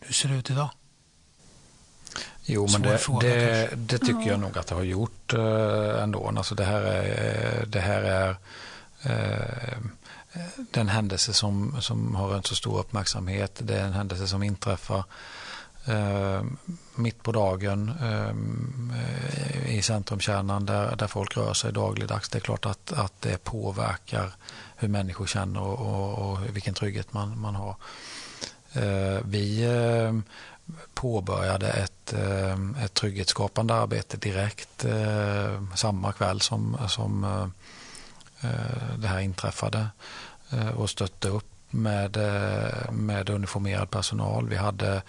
hur 0.01 0.13
ser 0.13 0.29
det 0.29 0.35
ut 0.35 0.51
idag? 0.51 0.71
Jo, 2.45 2.69
men 2.73 2.83
det, 2.83 2.99
fråga, 2.99 3.29
det, 3.29 3.71
det, 3.77 3.99
tycker 3.99 4.27
jag 4.27 4.41
nog 4.41 4.59
att 4.59 4.67
det 4.67 4.75
har 4.75 4.83
gjort 4.83 5.33
äh, 5.33 6.03
ändå. 6.03 6.33
Alltså 6.37 6.55
det 6.55 6.65
här 6.65 6.81
är, 6.81 7.67
det 7.67 7.81
här 7.81 8.03
är 8.03 8.37
den 10.57 10.89
händelse 10.89 11.33
som, 11.33 11.83
som 11.83 12.15
har 12.15 12.35
en 12.35 12.43
så 12.43 12.55
stor 12.55 12.79
uppmärksamhet. 12.79 13.61
Det 13.63 13.77
är 13.77 13.85
en 13.85 13.93
händelse 13.93 14.29
som 14.29 14.43
inträffar 14.43 15.05
eh, 15.85 16.43
mitt 16.95 17.23
på 17.23 17.33
dagen 17.33 17.93
eh, 18.03 19.77
i 19.77 19.83
centrumkärnan 19.83 20.67
där, 20.67 20.97
där 20.97 21.07
folk 21.07 21.37
rör 21.37 21.55
sig 21.55 21.73
dagligdags. 21.73 22.29
Det 22.29 22.39
är 22.39 22.41
klart 22.41 22.67
att, 22.67 22.93
att 22.93 23.21
det 23.21 23.45
påverkar 23.45 24.33
hur 24.77 24.89
människor 24.89 25.27
känner 25.27 25.61
och, 25.61 25.79
och, 25.81 26.33
och 26.33 26.57
vilken 26.57 26.75
trygghet 26.75 27.13
man, 27.13 27.41
man 27.41 27.55
har. 27.55 27.77
Eh, 28.73 29.21
vi 29.25 29.65
eh, 29.65 30.13
påbörjade 30.95 31.69
ett, 31.69 32.13
eh, 32.13 32.85
ett 32.85 32.95
trygghetsskapande 32.95 33.75
arbete 33.75 34.17
direkt 34.17 34.85
ehm, 34.85 35.71
samma 35.75 36.13
kväll 36.13 36.41
som, 36.41 36.79
som 36.89 37.25
eh, 37.25 38.51
eh, 38.51 38.99
det 38.99 39.09
här 39.09 39.21
inträffade 39.21 39.87
eh, 40.51 40.69
och 40.69 40.91
stötte 40.91 41.29
upp 41.29 41.52
med, 41.73 42.17
eh, 42.17 42.93
med 42.93 43.31
uniformerad 43.31 43.91
personal. 43.91 44.49
Vi 44.49 44.57
hade 44.57 45.03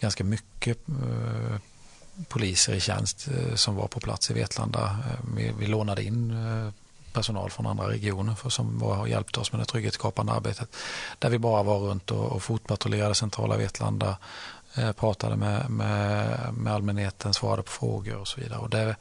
ganska 0.00 0.24
mycket 0.24 0.78
eh, 0.88 1.56
poliser 2.28 2.74
i 2.74 2.80
tjänst 2.80 3.28
eh, 3.28 3.54
som 3.54 3.76
var 3.76 3.86
på 3.86 4.00
plats 4.00 4.30
i 4.30 4.34
Vetlanda. 4.34 4.98
Vi, 5.36 5.52
vi 5.58 5.66
lånade 5.66 6.04
in 6.04 6.36
personal 7.12 7.50
från 7.50 7.66
andra 7.66 7.88
regioner 7.88 8.34
för 8.34 8.50
som 8.50 8.78
var 8.78 8.98
och 8.98 9.08
hjälpte 9.08 9.40
oss 9.40 9.52
med 9.52 9.60
det 9.60 9.64
trygghetsskapande 9.64 10.32
arbetet. 10.32 10.76
Där 11.18 11.30
vi 11.30 11.38
bara 11.38 11.62
var 11.62 11.78
runt 11.78 12.10
och, 12.10 12.32
och 12.32 12.42
fotpatrullerade 12.42 13.14
centrala 13.14 13.56
Vetlanda, 13.56 14.16
eh, 14.74 14.92
pratade 14.92 15.36
med, 15.36 15.70
med, 15.70 16.38
med 16.54 16.72
allmänheten, 16.72 17.34
svarade 17.34 17.62
på 17.62 17.70
frågor 17.70 18.16
och 18.16 18.28
så 18.28 18.40
vidare. 18.40 18.58
Och 18.58 18.70
det, 18.70 18.96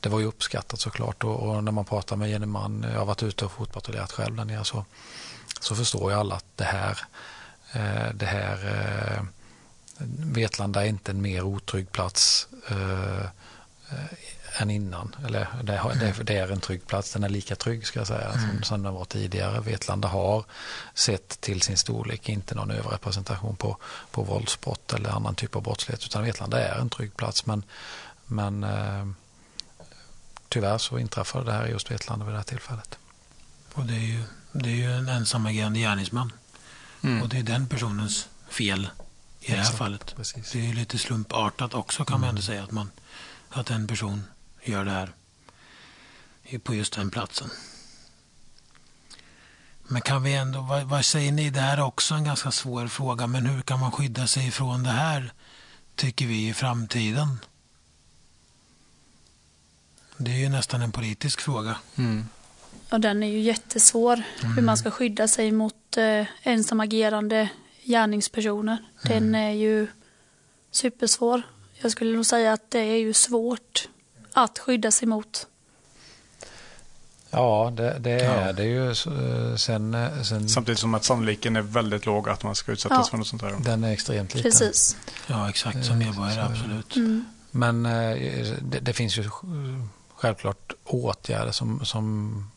det 0.00 0.08
var 0.08 0.20
ju 0.20 0.26
uppskattat 0.26 0.80
såklart 0.80 1.24
och, 1.24 1.36
och 1.36 1.64
när 1.64 1.72
man 1.72 1.84
pratar 1.84 2.16
med 2.16 2.30
gemene 2.30 2.52
man, 2.52 2.86
jag 2.92 2.98
har 2.98 3.06
varit 3.06 3.22
ute 3.22 3.44
och 3.44 3.52
fotpatrullerat 3.52 4.12
själv 4.12 4.36
där 4.36 4.44
nere, 4.44 4.64
så, 4.64 4.84
så 5.64 5.74
förstår 5.74 6.12
ju 6.12 6.18
alla 6.18 6.34
att 6.34 6.44
det 6.56 6.64
här, 6.64 6.98
eh, 7.72 8.14
det 8.14 8.26
här 8.26 8.58
eh, 8.66 9.22
Vetlanda 10.32 10.84
är 10.84 10.88
inte 10.88 11.10
en 11.10 11.22
mer 11.22 11.42
otrygg 11.42 11.92
plats 11.92 12.48
eh, 12.68 13.26
än 14.56 14.70
innan. 14.70 15.16
Eller 15.26 15.48
det, 15.62 16.12
det, 16.22 16.36
är 16.36 16.52
en 16.52 16.60
trygg 16.60 16.86
plats, 16.86 17.12
den 17.12 17.24
är 17.24 17.28
lika 17.28 17.56
trygg 17.56 17.86
ska 17.86 18.00
jag 18.00 18.06
säga 18.06 18.32
mm. 18.32 18.62
som, 18.62 18.82
den 18.82 18.94
var 18.94 19.04
tidigare. 19.04 19.60
Vetlanda 19.60 20.08
har 20.08 20.44
sett 20.94 21.40
till 21.40 21.62
sin 21.62 21.76
storlek 21.76 22.28
inte 22.28 22.54
någon 22.54 22.70
överrepresentation 22.70 23.56
på, 23.56 23.76
på 24.10 24.22
våldsbrott 24.22 24.92
eller 24.92 25.10
annan 25.10 25.34
typ 25.34 25.56
av 25.56 25.62
brottslighet 25.62 26.04
utan 26.04 26.24
Vetlanda 26.24 26.62
är 26.62 26.78
en 26.78 26.90
trygg 26.90 27.16
plats 27.16 27.46
men, 27.46 27.62
men 28.26 28.64
eh, 28.64 29.06
tyvärr 30.48 30.78
så 30.78 30.98
inträffade 30.98 31.44
det 31.44 31.52
här 31.52 31.66
just 31.66 31.90
Vetlanda 31.90 32.24
vid 32.24 32.34
det 32.34 32.38
här 32.38 32.44
tillfället. 32.44 32.98
Och 33.74 33.84
det 33.84 33.94
är 33.94 33.98
ju, 33.98 34.22
det 34.54 34.70
är 34.70 34.74
ju 34.74 34.92
en 34.92 35.08
ensamagerande 35.08 35.78
gärningsman 35.78 36.32
mm. 37.02 37.22
och 37.22 37.28
det 37.28 37.38
är 37.38 37.42
den 37.42 37.68
personens 37.68 38.28
fel 38.48 38.88
i 39.40 39.50
det 39.50 39.56
här 39.56 39.72
fallet. 39.72 40.16
Precis. 40.16 40.52
Det 40.52 40.58
är 40.58 40.62
ju 40.62 40.72
lite 40.72 40.98
slumpartat 40.98 41.74
också 41.74 42.04
kan 42.04 42.14
mm. 42.14 42.20
man 42.20 42.28
ändå 42.28 42.42
säga 42.42 42.62
att 42.62 42.70
man 42.70 42.90
att 43.50 43.70
en 43.70 43.86
person 43.86 44.24
gör 44.62 44.84
det 44.84 44.90
här 44.90 45.12
på 46.58 46.74
just 46.74 46.92
den 46.92 47.10
platsen. 47.10 47.50
Men 49.88 50.02
kan 50.02 50.22
vi 50.22 50.34
ändå, 50.34 50.60
vad, 50.60 50.82
vad, 50.82 51.04
säger 51.04 51.32
ni? 51.32 51.50
Det 51.50 51.60
här 51.60 51.76
är 51.76 51.82
också 51.82 52.14
en 52.14 52.24
ganska 52.24 52.50
svår 52.50 52.86
fråga, 52.86 53.26
men 53.26 53.46
hur 53.46 53.62
kan 53.62 53.80
man 53.80 53.92
skydda 53.92 54.26
sig 54.26 54.50
från 54.50 54.82
det 54.82 54.90
här, 54.90 55.32
tycker 55.94 56.26
vi, 56.26 56.48
i 56.48 56.54
framtiden? 56.54 57.38
Det 60.16 60.30
är 60.30 60.36
ju 60.36 60.48
nästan 60.48 60.82
en 60.82 60.92
politisk 60.92 61.40
fråga. 61.40 61.78
Mm. 61.96 62.28
Och 62.94 63.00
den 63.00 63.22
är 63.22 63.26
ju 63.26 63.40
jättesvår, 63.40 64.12
mm. 64.12 64.54
hur 64.56 64.62
man 64.62 64.76
ska 64.76 64.90
skydda 64.90 65.28
sig 65.28 65.52
mot 65.52 65.96
eh, 65.96 66.26
ensamagerande 66.42 67.48
gärningspersoner. 67.84 68.78
Mm. 69.04 69.22
Den 69.22 69.34
är 69.34 69.50
ju 69.50 69.86
supersvår. 70.70 71.42
Jag 71.82 71.90
skulle 71.92 72.16
nog 72.16 72.26
säga 72.26 72.52
att 72.52 72.70
det 72.70 72.78
är 72.78 72.96
ju 72.96 73.12
svårt 73.12 73.88
att 74.32 74.58
skydda 74.58 74.90
sig 74.90 75.08
mot. 75.08 75.46
Ja, 77.30 77.72
det, 77.76 77.98
det 77.98 78.10
är 78.10 78.46
ja. 78.46 78.52
det 78.52 78.64
ju. 78.64 78.88
Eh, 78.88 79.56
sen, 79.56 79.94
eh, 79.94 80.22
sen... 80.22 80.48
Samtidigt 80.48 80.78
som 80.78 80.94
att 80.94 81.04
sannolikheten 81.04 81.56
är 81.56 81.62
väldigt 81.62 82.06
låg 82.06 82.28
att 82.28 82.42
man 82.42 82.54
ska 82.54 82.72
utsättas 82.72 82.98
ja. 82.98 83.10
för 83.10 83.18
något 83.18 83.26
sånt 83.26 83.42
här. 83.42 83.56
Den 83.64 83.84
är 83.84 83.92
extremt 83.92 84.34
liten. 84.34 84.50
Precis. 84.50 84.96
Ja, 85.26 85.48
exakt 85.48 85.84
som 85.84 85.98
medborgare, 85.98 86.42
absolut. 86.42 86.96
Mm. 86.96 87.24
Men 87.50 87.86
eh, 87.86 88.16
det, 88.62 88.80
det, 88.80 88.92
finns 88.92 89.18
ju 89.18 89.30
självklart 90.14 90.72
åtgärder 90.84 91.52
som, 91.52 91.84
som 91.84 92.50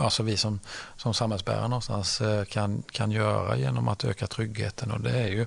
alltså 0.00 0.22
vi 0.22 0.36
som, 0.36 0.60
som 0.96 1.14
samhällsbärare 1.14 1.68
någonstans 1.68 2.20
eh, 2.20 2.44
kan, 2.44 2.82
kan 2.92 3.10
göra 3.10 3.56
genom 3.56 3.88
att 3.88 4.04
öka 4.04 4.26
tryggheten 4.26 4.90
och 4.90 5.00
det 5.00 5.10
är 5.10 5.28
ju 5.28 5.46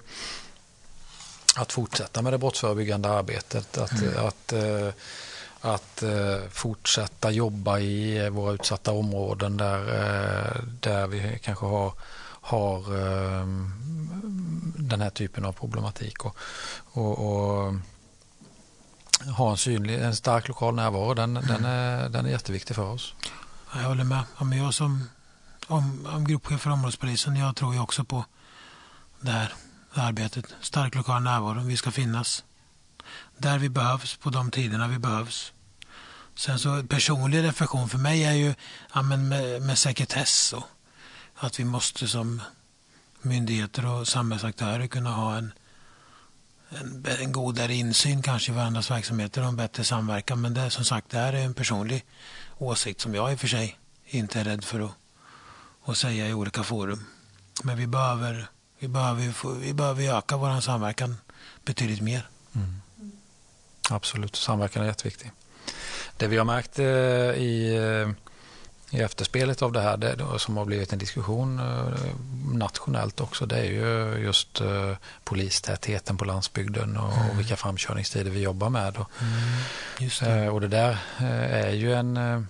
att 1.56 1.72
fortsätta 1.72 2.22
med 2.22 2.34
det 2.34 2.38
brottsförebyggande 2.38 3.10
arbetet. 3.10 3.78
Att, 3.78 4.02
mm. 4.02 4.26
att, 4.26 4.54
att, 5.62 6.04
att 6.04 6.04
fortsätta 6.52 7.32
jobba 7.32 7.80
i 7.80 8.30
våra 8.30 8.54
utsatta 8.54 8.92
områden 8.92 9.58
där, 9.58 10.64
där 10.80 11.08
vi 11.08 11.40
kanske 11.44 11.66
har 11.66 11.94
har 12.48 12.84
den 14.78 15.02
här 15.02 15.10
typen 15.10 15.46
av 15.46 15.52
problematik. 15.52 16.26
Och, 16.26 16.36
och, 16.92 17.20
och 17.20 17.74
ha 19.38 19.52
en, 19.52 19.58
synlig, 19.58 20.02
en 20.02 20.16
stark 20.16 20.48
lokal 20.48 20.76
närvaro, 20.76 21.14
den, 21.14 21.38
mm. 21.38 21.48
den, 21.48 21.66
är, 21.66 22.10
den 22.10 22.26
är 22.26 22.30
jätteviktig 22.30 22.76
för 22.76 22.92
oss. 22.92 23.14
Jag 23.74 23.84
håller 23.84 24.04
med. 24.04 24.24
jag 24.60 24.74
som 24.74 25.10
om, 25.68 26.08
om 26.14 26.28
gruppchef 26.28 26.62
för 26.62 26.70
områdespolisen, 26.70 27.36
jag 27.36 27.56
tror 27.56 27.74
ju 27.74 27.80
också 27.80 28.04
på 28.04 28.26
det 29.22 29.32
här, 29.32 29.54
det 29.94 30.02
här 30.02 30.08
arbetet. 30.08 30.46
Stark 30.62 30.96
lokal 30.96 31.22
närvaro, 31.22 31.62
vi 31.62 31.78
ska 31.78 31.92
finnas 31.92 32.44
där 33.38 33.60
vi 33.60 33.70
behövs, 33.70 34.18
på 34.18 34.30
de 34.30 34.52
tiderna 34.52 34.88
vi 34.88 35.00
behövs. 35.00 35.54
Sen 36.36 36.60
så 36.60 36.84
personlig 36.84 37.44
reflektion 37.44 37.90
för 37.90 37.98
mig 37.98 38.24
är 38.24 38.34
ju 38.34 38.54
ja, 38.94 39.02
men 39.02 39.28
med, 39.28 39.62
med 39.62 39.78
sekretess 39.78 40.54
och 40.54 40.64
att 41.36 41.60
vi 41.60 41.64
måste 41.64 42.08
som 42.08 42.42
myndigheter 43.22 43.86
och 43.86 44.08
samhällsaktörer 44.08 44.88
kunna 44.88 45.12
ha 45.12 45.38
en, 45.38 45.54
en, 46.70 47.06
en 47.20 47.32
godare 47.32 47.74
insyn 47.74 48.22
kanske 48.22 48.52
i 48.52 48.56
varandras 48.56 48.92
verksamheter 48.92 49.42
och 49.42 49.48
en 49.48 49.56
bättre 49.56 49.84
samverkan. 49.84 50.42
Men 50.42 50.54
det 50.54 50.70
som 50.70 50.86
sagt, 50.86 51.10
det 51.10 51.18
här 51.18 51.34
är 51.34 51.46
en 51.46 51.54
personlig 51.54 52.06
åsikt 52.58 53.02
som 53.02 53.16
jag 53.16 53.32
i 53.32 53.36
och 53.36 53.40
för 53.40 53.48
sig 53.48 53.78
inte 54.06 54.40
är 54.40 54.44
rädd 54.44 54.64
för 54.64 54.80
att, 54.80 54.92
att 55.86 55.98
säga 55.98 56.28
i 56.28 56.34
olika 56.34 56.64
forum. 56.64 57.06
Men 57.64 57.78
vi 57.78 57.88
behöver, 57.88 58.48
vi 58.80 58.88
behöver, 58.88 59.60
vi 59.60 59.74
behöver 59.74 60.18
öka 60.18 60.38
vår 60.38 60.62
samverkan 60.62 61.18
betydligt 61.66 62.02
mer. 62.02 62.28
Mm. 62.56 62.82
Absolut, 63.90 64.36
samverkan 64.36 64.84
är 64.84 64.88
jätteviktig. 64.88 65.32
Det 66.18 66.28
vi 66.28 66.38
har 66.38 66.46
märkt 66.46 66.80
eh, 66.80 66.86
i 66.86 67.76
eh, 67.76 68.10
i 68.92 69.00
efterspelet 69.00 69.62
av 69.62 69.72
det 69.72 69.82
här, 69.82 69.98
det, 69.98 70.18
som 70.38 70.58
har 70.58 70.66
blivit 70.66 70.94
en 70.94 71.00
diskussion 71.00 71.60
eh, 71.60 71.94
nationellt 72.54 73.22
också, 73.22 73.46
det 73.46 73.58
är 73.58 73.66
ju 73.66 74.18
just 74.24 74.62
eh, 74.62 74.94
polistätheten 75.24 76.18
på 76.18 76.26
landsbygden 76.26 76.98
och, 76.98 77.14
mm. 77.14 77.30
och 77.30 77.40
vilka 77.40 77.56
framkörningstider 77.56 78.32
vi 78.32 78.42
jobbar 78.42 78.70
med. 78.70 78.98
Och, 78.98 79.12
mm, 79.22 80.42
det. 80.42 80.50
och 80.50 80.62
det 80.62 80.68
där 80.68 80.98
är 81.52 81.72
ju 81.72 81.94
en 81.94 82.48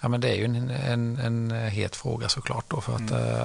Ja, 0.00 0.08
men 0.08 0.20
det 0.20 0.28
är 0.28 0.34
ju 0.34 0.44
en, 0.44 0.70
en, 0.70 1.18
en 1.18 1.50
het 1.50 1.96
fråga 1.96 2.28
såklart. 2.28 2.64
Då 2.68 2.80
för 2.80 2.92
att, 2.94 3.10
mm. 3.10 3.40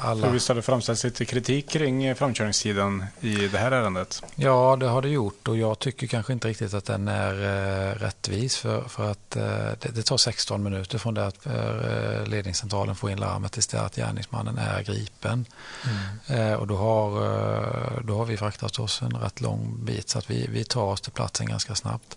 alla... 0.00 0.26
För 0.26 0.32
visst 0.32 0.48
har 0.48 0.54
det 0.54 0.62
framställts 0.62 1.04
lite 1.04 1.24
kritik 1.24 1.70
kring 1.70 2.14
framkörningstiden 2.14 3.04
i 3.20 3.34
det 3.48 3.58
här 3.58 3.72
ärendet? 3.72 4.22
Ja, 4.34 4.76
det 4.80 4.86
har 4.86 5.02
det 5.02 5.08
gjort 5.08 5.48
och 5.48 5.58
jag 5.58 5.78
tycker 5.78 6.06
kanske 6.06 6.32
inte 6.32 6.48
riktigt 6.48 6.74
att 6.74 6.84
den 6.84 7.08
är 7.08 7.34
uh, 7.34 7.94
rättvis 7.94 8.56
för, 8.56 8.82
för 8.88 9.10
att 9.10 9.30
det, 9.30 9.90
det, 9.94 10.02
tar 10.02 10.16
16 10.16 10.62
minuter 10.62 10.98
från 10.98 11.14
det 11.14 11.26
att 11.26 11.46
ledningscentralen 12.28 12.96
får 12.96 13.10
in 13.10 13.20
larmet 13.20 13.52
tills 13.52 13.66
det 13.66 13.80
att 13.80 13.96
gärningsmannen 13.96 14.58
är 14.58 14.82
gripen. 14.82 15.46
Mm. 16.28 16.58
och 16.58 16.66
då 16.66 16.76
har, 16.76 18.02
då 18.02 18.16
har 18.16 18.24
vi 18.24 18.36
fraktat 18.36 18.78
oss 18.78 19.02
en 19.02 19.16
rätt 19.16 19.40
lång 19.40 19.84
bit 19.84 20.08
så 20.08 20.18
att 20.18 20.30
vi, 20.30 20.46
vi 20.52 20.64
tar 20.64 20.82
oss 20.82 21.00
till 21.00 21.12
platsen 21.12 21.46
ganska 21.46 21.74
snabbt. 21.74 22.16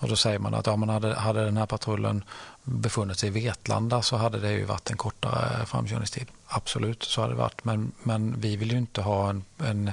Och 0.00 0.08
då 0.08 0.16
säger 0.16 0.38
man 0.38 0.54
att 0.54 0.66
ja, 0.66 0.76
man 0.76 0.88
hade, 0.88 1.14
hade 1.14 1.44
den 1.44 1.56
här 1.56 1.66
patrullen 1.66 2.24
befunnit 2.62 3.18
sig 3.18 3.28
i 3.28 3.32
Vetlanda 3.32 4.02
så 4.02 4.16
hade 4.16 4.38
det 4.38 4.52
ju 4.52 4.64
varit 4.64 4.90
en 4.90 4.96
kortare 5.28 5.66
framkörningstid. 5.66 6.26
Absolut, 6.50 7.02
så 7.02 7.20
hade 7.20 7.32
det 7.32 7.38
varit. 7.38 7.64
Men, 7.64 7.92
men 8.02 8.40
vi 8.40 8.56
vill 8.56 8.70
ju 8.72 8.78
inte 8.78 9.00
ha 9.00 9.30
en, 9.30 9.44
en, 9.58 9.92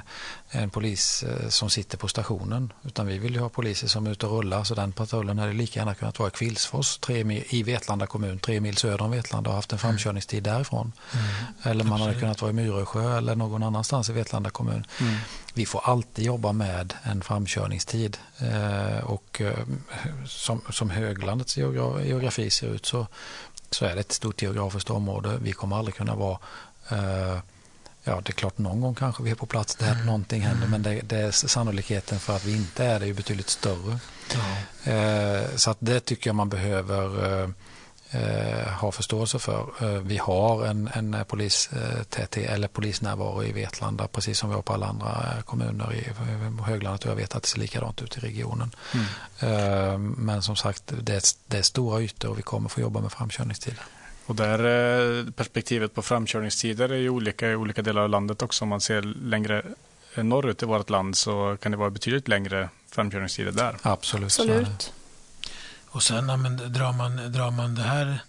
en 0.50 0.70
polis 0.70 1.22
eh, 1.22 1.48
som 1.48 1.70
sitter 1.70 1.98
på 1.98 2.08
stationen. 2.08 2.72
Utan 2.84 3.06
vi 3.06 3.18
vill 3.18 3.34
ju 3.34 3.40
ha 3.40 3.48
poliser 3.48 3.88
som 3.88 4.06
är 4.06 4.10
ute 4.10 4.26
och 4.26 4.32
rullar. 4.32 4.64
Så 4.64 4.74
den 4.74 4.92
patrullen 4.92 5.38
hade 5.38 5.52
lika 5.52 5.80
gärna 5.80 5.94
kunnat 5.94 6.18
vara 6.18 6.28
i 6.28 6.32
Kvillsfors 6.32 6.98
tre 6.98 7.24
mil, 7.24 7.44
i 7.48 7.62
Vetlanda 7.62 8.06
kommun, 8.06 8.38
tre 8.38 8.60
mil 8.60 8.76
söder 8.76 9.02
om 9.02 9.10
Vetlanda 9.10 9.50
och 9.50 9.56
haft 9.56 9.72
en 9.72 9.78
mm. 9.78 9.90
framkörningstid 9.90 10.42
därifrån. 10.42 10.92
Mm. 11.12 11.24
Eller 11.62 11.84
man 11.84 11.92
Absolut. 11.92 12.08
hade 12.08 12.20
kunnat 12.20 12.40
vara 12.40 12.50
i 12.50 12.54
Myresjö 12.54 13.18
eller 13.18 13.36
någon 13.36 13.62
annanstans 13.62 14.10
i 14.10 14.12
Vetlanda 14.12 14.50
kommun. 14.50 14.86
Mm. 15.00 15.16
Vi 15.54 15.66
får 15.66 15.80
alltid 15.84 16.24
jobba 16.24 16.52
med 16.52 16.94
en 17.02 17.22
framkörningstid. 17.22 18.18
Eh, 18.38 19.04
och 19.04 19.40
eh, 19.40 19.58
som, 20.26 20.60
som 20.70 20.90
höglandets 20.90 21.56
geografi 21.56 22.50
ser 22.50 22.66
ut 22.66 22.86
så, 22.86 23.06
så 23.70 23.84
är 23.84 23.94
det 23.94 24.00
ett 24.00 24.12
stort 24.12 24.42
geografiskt 24.42 24.90
område. 24.90 25.38
Vi 25.42 25.52
kommer 25.52 25.76
aldrig 25.76 25.94
kunna 25.94 26.14
vara 26.14 26.38
eh, 26.88 27.38
Ja, 28.08 28.20
det 28.24 28.30
är 28.30 28.32
klart 28.32 28.58
någon 28.58 28.80
gång 28.80 28.94
kanske 28.94 29.22
vi 29.22 29.30
är 29.30 29.34
på 29.34 29.46
plats 29.46 29.74
där 29.74 29.92
mm. 29.92 30.06
någonting 30.06 30.42
händer 30.42 30.68
men 30.68 30.82
det, 30.82 31.00
det 31.00 31.16
är 31.16 31.30
sannolikheten 31.30 32.18
för 32.18 32.36
att 32.36 32.44
vi 32.44 32.56
inte 32.56 32.84
är 32.84 33.00
det 33.00 33.06
är 33.06 33.14
betydligt 33.14 33.48
större. 33.48 33.98
Ja. 34.34 34.92
Eh, 34.92 35.56
så 35.56 35.70
att 35.70 35.76
det 35.80 36.00
tycker 36.00 36.28
jag 36.28 36.34
man 36.34 36.48
behöver 36.48 37.42
eh, 37.42 37.48
eh, 38.10 38.68
ha 38.72 38.92
förståelse 38.92 39.38
för. 39.38 39.66
Eh, 39.80 39.88
vi 39.88 40.16
har 40.16 40.66
en, 40.66 40.90
en 40.94 41.24
polistäthet 41.28 42.36
eller 42.36 42.68
polisnärvaro 42.68 43.44
i 43.44 43.52
Vetlanda 43.52 44.08
precis 44.08 44.38
som 44.38 44.48
vi 44.48 44.54
har 44.54 44.62
på 44.62 44.72
alla 44.72 44.86
andra 44.86 45.34
eh, 45.36 45.42
kommuner 45.42 45.94
i 45.94 46.12
höglandet 46.62 47.04
och 47.04 47.10
jag 47.10 47.16
vet 47.16 47.34
att 47.34 47.42
det 47.42 47.48
ser 47.48 47.58
likadant 47.58 48.02
ut 48.02 48.16
i 48.16 48.20
regionen. 48.20 48.70
Mm. 48.94 49.06
Eh, 49.40 49.98
men 49.98 50.42
som 50.42 50.56
sagt, 50.56 50.82
det 50.86 51.14
är, 51.14 51.22
det 51.46 51.58
är 51.58 51.62
stora 51.62 52.00
ytor 52.00 52.30
och 52.30 52.38
vi 52.38 52.42
kommer 52.42 52.68
få 52.68 52.80
jobba 52.80 53.00
med 53.00 53.12
framkörningstider. 53.12 53.82
Och 54.26 54.36
där 54.36 55.30
perspektivet 55.30 55.94
på 55.94 56.02
framkörningstider 56.02 56.88
är 56.88 56.96
ju 56.96 57.08
olika 57.08 57.50
i 57.50 57.54
olika 57.54 57.82
delar 57.82 58.02
av 58.02 58.08
landet 58.08 58.42
också. 58.42 58.64
Om 58.64 58.68
man 58.68 58.80
ser 58.80 59.02
längre 59.02 59.62
norrut 60.16 60.62
i 60.62 60.66
vårt 60.66 60.90
land 60.90 61.16
så 61.16 61.56
kan 61.60 61.72
det 61.72 61.78
vara 61.78 61.90
betydligt 61.90 62.28
längre 62.28 62.68
framkörningstider 62.90 63.52
där. 63.52 63.76
Absolut. 63.82 64.24
Absolut. 64.24 64.92
Och 65.88 66.02
sen 66.02 66.26
men, 66.26 66.72
drar, 66.72 66.92
man, 66.92 67.32
drar 67.32 67.50
man 67.50 67.74
det 67.74 67.82
här 67.82 68.22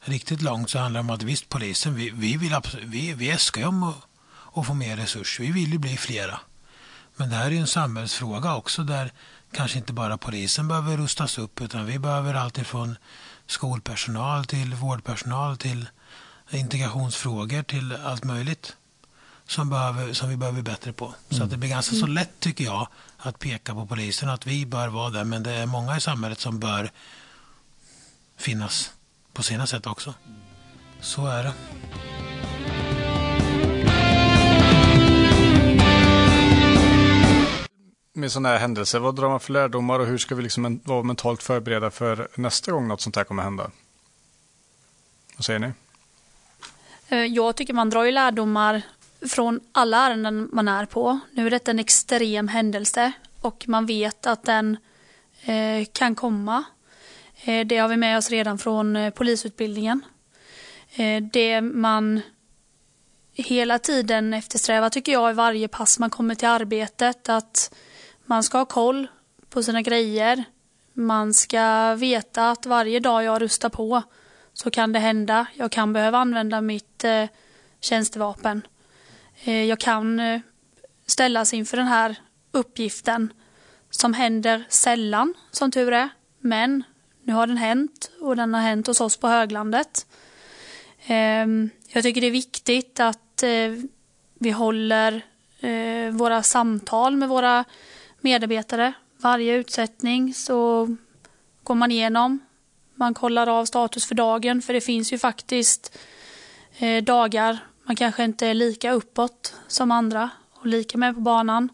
riktigt 0.00 0.42
långt 0.42 0.70
så 0.70 0.78
handlar 0.78 1.02
det 1.02 1.08
om 1.08 1.14
att 1.14 1.22
visst, 1.22 1.48
polisen, 1.48 1.94
vi, 1.94 2.10
vi, 2.10 2.36
vill, 2.36 2.56
vi, 2.82 3.12
vi 3.12 3.30
äskar 3.30 3.66
om 3.66 3.82
att, 3.82 3.96
att 4.54 4.66
få 4.66 4.74
mer 4.74 4.96
resurser. 4.96 5.44
Vi 5.44 5.52
vill 5.52 5.72
ju 5.72 5.78
bli 5.78 5.96
flera. 5.96 6.40
Men 7.16 7.30
det 7.30 7.36
här 7.36 7.50
är 7.50 7.56
en 7.56 7.66
samhällsfråga 7.66 8.54
också 8.54 8.82
där 8.82 9.12
kanske 9.52 9.78
inte 9.78 9.92
bara 9.92 10.18
polisen 10.18 10.68
behöver 10.68 10.96
rustas 10.96 11.38
upp 11.38 11.60
utan 11.60 11.86
vi 11.86 11.98
behöver 11.98 12.34
allt 12.34 12.58
ifrån 12.58 12.96
skolpersonal 13.46 14.44
till 14.44 14.74
vårdpersonal 14.74 15.56
till 15.56 15.88
integrationsfrågor 16.50 17.62
till 17.62 17.96
allt 18.04 18.24
möjligt 18.24 18.76
som, 19.46 19.70
behöver, 19.70 20.12
som 20.12 20.28
vi 20.28 20.36
behöver 20.36 20.62
bli 20.62 20.72
bättre 20.72 20.92
på. 20.92 21.04
Mm. 21.04 21.16
Så 21.28 21.44
att 21.44 21.50
det 21.50 21.56
blir 21.56 21.70
ganska 21.70 21.96
så 21.96 22.06
lätt 22.06 22.40
tycker 22.40 22.64
jag 22.64 22.88
att 23.22 23.38
peka 23.38 23.74
på 23.74 23.86
polisen 23.86 24.28
att 24.28 24.46
vi 24.46 24.66
bör 24.66 24.88
vara 24.88 25.10
där 25.10 25.24
men 25.24 25.42
det 25.42 25.52
är 25.52 25.66
många 25.66 25.96
i 25.96 26.00
samhället 26.00 26.40
som 26.40 26.58
bör 26.58 26.90
finnas 28.36 28.92
på 29.32 29.42
sina 29.42 29.66
sätt 29.66 29.86
också. 29.86 30.14
Så 31.00 31.26
är 31.26 31.44
det. 31.44 31.52
Med 38.14 38.32
sådana 38.32 38.48
här 38.48 38.58
händelser, 38.58 38.98
vad 38.98 39.16
drar 39.16 39.28
man 39.28 39.40
för 39.40 39.52
lärdomar 39.52 39.98
och 39.98 40.06
hur 40.06 40.18
ska 40.18 40.34
vi 40.34 40.42
liksom 40.42 40.80
vara 40.84 41.02
mentalt 41.02 41.42
förberedda 41.42 41.90
för 41.90 42.28
nästa 42.34 42.72
gång 42.72 42.88
något 42.88 43.00
sånt 43.00 43.16
här 43.16 43.24
kommer 43.24 43.42
hända? 43.42 43.70
Vad 45.36 45.44
säger 45.44 45.58
ni? 45.58 45.72
Eh, 47.08 47.18
jag 47.18 47.56
tycker 47.56 47.74
man 47.74 47.90
drar 47.90 48.04
ju 48.04 48.12
lärdomar 48.12 48.82
från 49.26 49.60
alla 49.72 50.06
ärenden 50.06 50.48
man 50.52 50.68
är 50.68 50.86
på. 50.86 51.18
Nu 51.32 51.46
är 51.46 51.50
detta 51.50 51.70
en 51.70 51.78
extrem 51.78 52.48
händelse 52.48 53.12
och 53.40 53.64
man 53.68 53.86
vet 53.86 54.26
att 54.26 54.44
den 54.44 54.76
eh, 55.44 55.86
kan 55.92 56.14
komma. 56.14 56.64
Eh, 57.44 57.66
det 57.66 57.78
har 57.78 57.88
vi 57.88 57.96
med 57.96 58.18
oss 58.18 58.30
redan 58.30 58.58
från 58.58 58.96
eh, 58.96 59.10
polisutbildningen. 59.10 60.04
Eh, 60.94 61.22
det 61.22 61.60
man 61.60 62.20
hela 63.32 63.78
tiden 63.78 64.34
eftersträvar 64.34 64.90
tycker 64.90 65.12
jag 65.12 65.30
i 65.30 65.34
varje 65.34 65.68
pass 65.68 65.98
man 65.98 66.10
kommer 66.10 66.34
till 66.34 66.48
arbetet 66.48 67.28
att 67.28 67.74
man 68.24 68.42
ska 68.42 68.58
ha 68.58 68.64
koll 68.64 69.06
på 69.50 69.62
sina 69.62 69.82
grejer. 69.82 70.44
Man 70.92 71.34
ska 71.34 71.94
veta 71.94 72.50
att 72.50 72.66
varje 72.66 73.00
dag 73.00 73.24
jag 73.24 73.42
rustar 73.42 73.68
på 73.68 74.02
så 74.52 74.70
kan 74.70 74.92
det 74.92 74.98
hända. 74.98 75.46
Jag 75.54 75.70
kan 75.70 75.92
behöva 75.92 76.18
använda 76.18 76.60
mitt 76.60 77.04
eh, 77.04 77.24
tjänstevapen. 77.80 78.62
Eh, 79.44 79.64
jag 79.64 79.78
kan 79.78 80.20
eh, 80.20 80.40
ställas 81.06 81.54
inför 81.54 81.76
den 81.76 81.86
här 81.86 82.16
uppgiften 82.50 83.32
som 83.90 84.14
händer 84.14 84.64
sällan, 84.68 85.34
som 85.50 85.70
tur 85.70 85.92
är. 85.92 86.08
Men 86.38 86.84
nu 87.22 87.32
har 87.32 87.46
den 87.46 87.56
hänt 87.56 88.10
och 88.20 88.36
den 88.36 88.54
har 88.54 88.60
hänt 88.60 88.86
hos 88.86 89.00
oss 89.00 89.16
på 89.16 89.28
höglandet. 89.28 90.06
Eh, 91.06 91.46
jag 91.88 92.02
tycker 92.02 92.20
det 92.20 92.26
är 92.26 92.30
viktigt 92.30 93.00
att 93.00 93.18
vi 94.38 94.50
håller 94.50 95.22
våra 96.10 96.42
samtal 96.42 97.16
med 97.16 97.28
våra 97.28 97.64
medarbetare. 98.20 98.92
Varje 99.16 99.54
utsättning 99.54 100.34
så 100.34 100.88
går 101.62 101.74
man 101.74 101.90
igenom. 101.90 102.38
Man 102.94 103.14
kollar 103.14 103.46
av 103.46 103.64
status 103.64 104.06
för 104.06 104.14
dagen 104.14 104.62
för 104.62 104.72
det 104.72 104.80
finns 104.80 105.12
ju 105.12 105.18
faktiskt 105.18 105.98
dagar 107.02 107.58
man 107.92 107.96
kanske 107.96 108.24
inte 108.24 108.46
är 108.46 108.54
lika 108.54 108.92
uppåt 108.92 109.54
som 109.68 109.90
andra 109.90 110.30
och 110.52 110.66
lika 110.66 110.98
med 110.98 111.14
på 111.14 111.20
banan. 111.20 111.68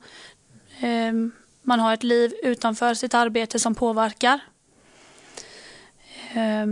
Eh, 0.81 1.13
man 1.63 1.81
har 1.81 1.95
ett 1.95 2.03
liv 2.03 2.35
utanför 2.43 2.95
sitt 2.95 3.15
arbete 3.15 3.59
som 3.59 3.75
påverkar. 3.75 4.41
Eh, 6.33 6.67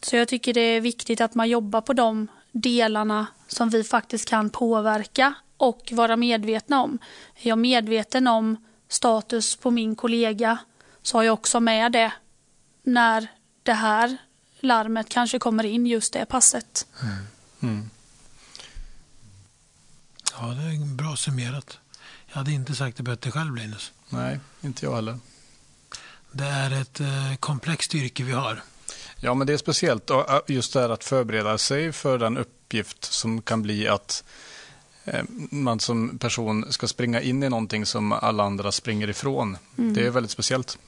så 0.00 0.16
jag 0.16 0.28
tycker 0.28 0.54
det 0.54 0.60
är 0.60 0.80
viktigt 0.80 1.20
att 1.20 1.34
man 1.34 1.48
jobbar 1.48 1.80
på 1.80 1.92
de 1.92 2.28
delarna 2.52 3.26
som 3.46 3.70
vi 3.70 3.84
faktiskt 3.84 4.28
kan 4.28 4.50
påverka 4.50 5.34
och 5.56 5.92
vara 5.92 6.16
medvetna 6.16 6.82
om. 6.82 6.98
Är 7.42 7.48
jag 7.48 7.58
medveten 7.58 8.26
om 8.26 8.56
status 8.88 9.56
på 9.56 9.70
min 9.70 9.96
kollega 9.96 10.58
så 11.02 11.18
har 11.18 11.22
jag 11.22 11.34
också 11.34 11.60
med 11.60 11.92
det 11.92 12.12
när 12.82 13.28
det 13.62 13.72
här 13.72 14.16
larmet 14.60 15.08
kanske 15.08 15.38
kommer 15.38 15.64
in 15.64 15.86
just 15.86 16.12
det 16.12 16.26
passet. 16.26 16.86
Mm. 17.02 17.26
Mm. 17.62 17.90
Ja, 20.32 20.46
det 20.46 20.62
är 20.62 20.94
bra 20.94 21.16
summerat. 21.16 21.78
Jag 22.26 22.34
hade 22.34 22.52
inte 22.52 22.74
sagt 22.74 22.96
det 22.96 23.02
bättre 23.02 23.30
själv, 23.30 23.56
Linus. 23.56 23.92
Nej, 24.08 24.40
inte 24.60 24.86
jag 24.86 24.94
heller. 24.94 25.18
Det 26.32 26.44
är 26.44 26.70
ett 26.70 27.00
eh, 27.00 27.34
komplext 27.40 27.94
yrke 27.94 28.24
vi 28.24 28.32
har. 28.32 28.62
Ja, 29.16 29.34
men 29.34 29.46
det 29.46 29.52
är 29.52 29.58
speciellt 29.58 30.10
just 30.48 30.72
det 30.72 30.80
här 30.80 30.88
att 30.88 31.04
förbereda 31.04 31.58
sig 31.58 31.92
för 31.92 32.18
den 32.18 32.38
uppgift 32.38 33.04
som 33.04 33.42
kan 33.42 33.62
bli 33.62 33.88
att 33.88 34.24
eh, 35.04 35.24
man 35.50 35.80
som 35.80 36.18
person 36.18 36.72
ska 36.72 36.88
springa 36.88 37.20
in 37.20 37.42
i 37.42 37.48
någonting 37.48 37.86
som 37.86 38.12
alla 38.12 38.44
andra 38.44 38.72
springer 38.72 39.10
ifrån. 39.10 39.56
Mm. 39.78 39.94
Det 39.94 40.06
är 40.06 40.10
väldigt 40.10 40.30
speciellt. 40.30 40.78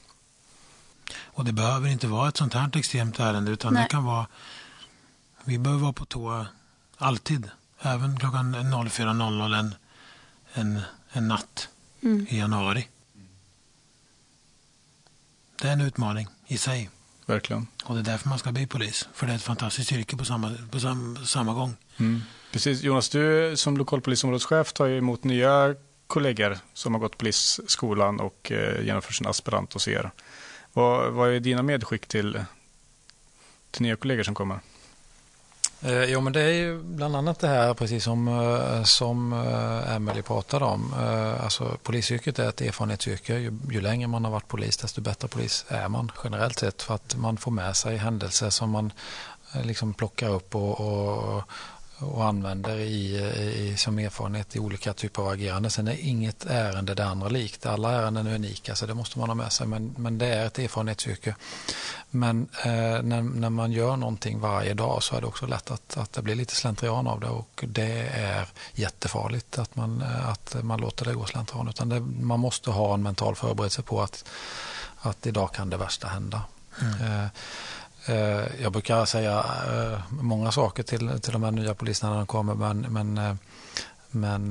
Och 1.15 1.45
det 1.45 1.51
behöver 1.51 1.89
inte 1.89 2.07
vara 2.07 2.29
ett 2.29 2.37
sånt 2.37 2.53
här 2.53 2.77
extremt 2.77 3.19
ärende 3.19 3.51
utan 3.51 3.73
Nej. 3.73 3.83
det 3.83 3.89
kan 3.89 4.03
vara 4.03 4.27
vi 5.45 5.57
behöver 5.57 5.81
vara 5.81 5.93
på 5.93 6.05
tå 6.05 6.45
alltid. 7.05 7.49
Även 7.81 8.19
klockan 8.19 8.55
04.00 8.55 9.59
en, 9.59 9.75
en, 10.53 10.81
en 11.11 11.27
natt 11.27 11.69
mm. 12.01 12.27
i 12.29 12.37
januari. 12.37 12.87
Det 15.61 15.67
är 15.67 15.73
en 15.73 15.81
utmaning 15.81 16.27
i 16.47 16.57
sig. 16.57 16.89
Verkligen. 17.25 17.67
Och 17.85 17.95
det 17.95 18.01
är 18.01 18.03
därför 18.03 18.29
man 18.29 18.39
ska 18.39 18.51
bli 18.51 18.67
polis. 18.67 19.09
För 19.13 19.25
det 19.25 19.31
är 19.31 19.35
ett 19.35 19.43
fantastiskt 19.43 19.91
yrke 19.91 20.17
på 20.17 20.25
samma, 20.25 20.57
på 20.71 20.79
sam, 20.79 21.17
samma 21.25 21.53
gång. 21.53 21.75
Mm. 21.97 22.21
Precis. 22.51 22.81
Jonas, 22.81 23.09
du 23.09 23.53
som 23.57 23.77
lokalpolisområdeschef 23.77 24.73
tar 24.73 24.85
ju 24.85 24.97
emot 24.97 25.23
nya 25.23 25.75
kollegor 26.07 26.57
som 26.73 26.93
har 26.93 27.01
gått 27.01 27.17
polisskolan 27.17 28.19
och 28.19 28.51
eh, 28.51 28.85
genomfört 28.85 29.15
sin 29.15 29.27
aspirant 29.27 29.73
hos 29.73 29.87
er. 29.87 30.11
Vad, 30.73 31.13
vad 31.13 31.29
är 31.29 31.39
dina 31.39 31.63
medskick 31.63 32.07
till, 32.07 32.43
till 33.71 33.81
nya 33.81 33.95
kollegor 33.95 34.23
som 34.23 34.35
kommer? 34.35 34.59
Eh, 35.85 36.03
jo, 36.03 36.21
men 36.21 36.33
det 36.33 36.41
är 36.41 36.51
ju 36.51 36.83
bland 36.83 37.15
annat 37.15 37.39
det 37.39 37.47
här, 37.47 37.73
precis 37.73 38.03
som, 38.03 38.27
eh, 38.27 38.83
som 38.83 39.33
eh, 39.33 39.95
Emelie 39.95 40.21
pratade 40.21 40.65
om. 40.65 40.93
Alltså, 41.43 41.77
polisyrket 41.83 42.39
är 42.39 42.49
ett 42.49 42.61
erfarenhetsyrke. 42.61 43.37
Ju, 43.37 43.59
ju 43.71 43.81
längre 43.81 44.07
man 44.07 44.25
har 44.25 44.31
varit 44.31 44.47
polis, 44.47 44.77
desto 44.77 45.01
bättre 45.01 45.27
polis 45.27 45.65
är 45.67 45.87
man 45.87 46.11
generellt 46.23 46.59
sett. 46.59 46.81
För 46.81 46.95
att 46.95 47.15
man 47.15 47.37
får 47.37 47.51
med 47.51 47.75
sig 47.75 47.97
händelser 47.97 48.49
som 48.49 48.69
man 48.69 48.91
liksom 49.63 49.93
plockar 49.93 50.29
upp 50.29 50.55
och, 50.55 50.79
och, 50.79 51.43
och 51.99 52.25
använder 52.25 52.77
i, 52.77 53.15
i, 53.15 53.77
som 53.77 53.99
erfarenhet 53.99 54.55
i 54.55 54.59
olika 54.59 54.93
typer 54.93 55.21
av 55.21 55.27
agerande. 55.27 55.69
Sen 55.69 55.87
är 55.87 55.97
inget 55.99 56.45
ärende 56.45 56.93
det 56.93 57.05
andra 57.05 57.29
likt. 57.29 57.65
Alla 57.65 57.91
ärenden 57.91 58.27
är 58.27 58.35
unika, 58.35 58.75
så 58.75 58.85
det 58.85 58.93
måste 58.93 59.19
man 59.19 59.29
ha 59.29 59.35
med 59.35 59.51
sig. 59.51 59.67
Men, 59.67 59.95
men 59.97 60.17
det 60.17 60.25
är 60.25 60.45
ett 60.45 60.59
erfarenhetsyrke. 60.59 61.35
Men 62.09 62.49
eh, 62.63 63.01
när, 63.01 63.21
när, 63.21 63.49
man 63.49 63.71
gör 63.71 63.97
någonting 63.97 64.39
varje 64.39 64.73
dag 64.73 65.03
så 65.03 65.15
är 65.15 65.21
det 65.21 65.27
också 65.27 65.47
lätt 65.47 65.71
att, 65.71 65.97
att 65.97 66.13
det 66.13 66.21
blir 66.21 66.35
lite 66.35 66.55
slentrian 66.55 67.07
av 67.07 67.19
det 67.19 67.27
och 67.27 67.63
det 67.67 68.07
är 68.13 68.47
jättefarligt 68.73 69.57
att 69.57 69.75
man, 69.75 70.01
eh, 70.01 70.29
att 70.29 70.55
man 70.63 70.81
låter 70.81 71.05
det 71.05 71.13
gå 71.13 71.25
slentrian. 71.25 71.67
Utan 71.67 71.89
det, 71.89 71.99
man 71.99 72.39
måste 72.39 72.71
ha 72.71 72.93
en 72.93 73.03
mental 73.03 73.35
förberedelse 73.35 73.81
på 73.81 74.01
att, 74.01 74.25
att 74.97 75.25
idag 75.25 75.53
kan 75.53 75.69
det 75.69 75.77
värsta 75.77 76.07
hända. 76.07 76.41
Mm. 76.81 77.01
Eh, 77.01 77.25
Eh, 77.25 77.29
jag 78.61 78.71
brukar 78.71 79.05
säga 79.05 79.45
eh, 79.67 79.99
många 80.09 80.51
saker 80.51 80.83
till, 80.83 81.19
till 81.21 81.33
de 81.33 81.43
här 81.43 81.51
nya 81.51 81.73
poliserna 81.73 82.11
när 82.11 82.17
de 82.17 82.27
kommer 82.27 82.55
men, 82.55 82.81
men, 82.81 83.17
eh, 83.17 83.35
men 84.09 84.49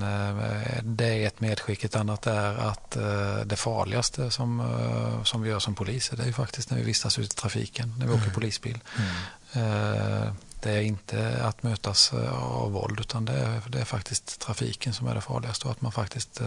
det 0.82 1.04
är 1.06 1.26
ett 1.26 1.40
medskick. 1.40 1.84
Ett 1.84 1.96
annat 1.96 2.26
är 2.26 2.54
att 2.54 2.90
det 3.44 3.56
farligaste 3.56 4.30
som, 4.30 4.62
som 5.24 5.42
vi 5.42 5.50
gör 5.50 5.58
som 5.58 5.74
poliser 5.74 6.16
det 6.16 6.22
är 6.22 6.26
ju 6.26 6.32
faktiskt 6.32 6.70
när 6.70 6.78
vi 6.78 6.84
vistas 6.84 7.18
ute 7.18 7.34
i 7.34 7.36
trafiken, 7.36 7.94
när 7.98 8.06
vi 8.06 8.12
mm. 8.12 8.22
åker 8.22 8.34
polisbil. 8.34 8.78
Mm. 9.52 10.34
Det 10.60 10.70
är 10.70 10.80
inte 10.80 11.44
att 11.44 11.62
mötas 11.62 12.12
av 12.32 12.72
våld 12.72 13.00
utan 13.00 13.24
det 13.24 13.32
är, 13.32 13.62
det 13.68 13.80
är 13.80 13.84
faktiskt 13.84 14.40
trafiken 14.40 14.94
som 14.94 15.06
är 15.06 15.14
det 15.14 15.20
farligaste 15.20 15.66
och 15.66 15.72
att 15.72 15.80
man 15.80 15.92
faktiskt 15.92 16.40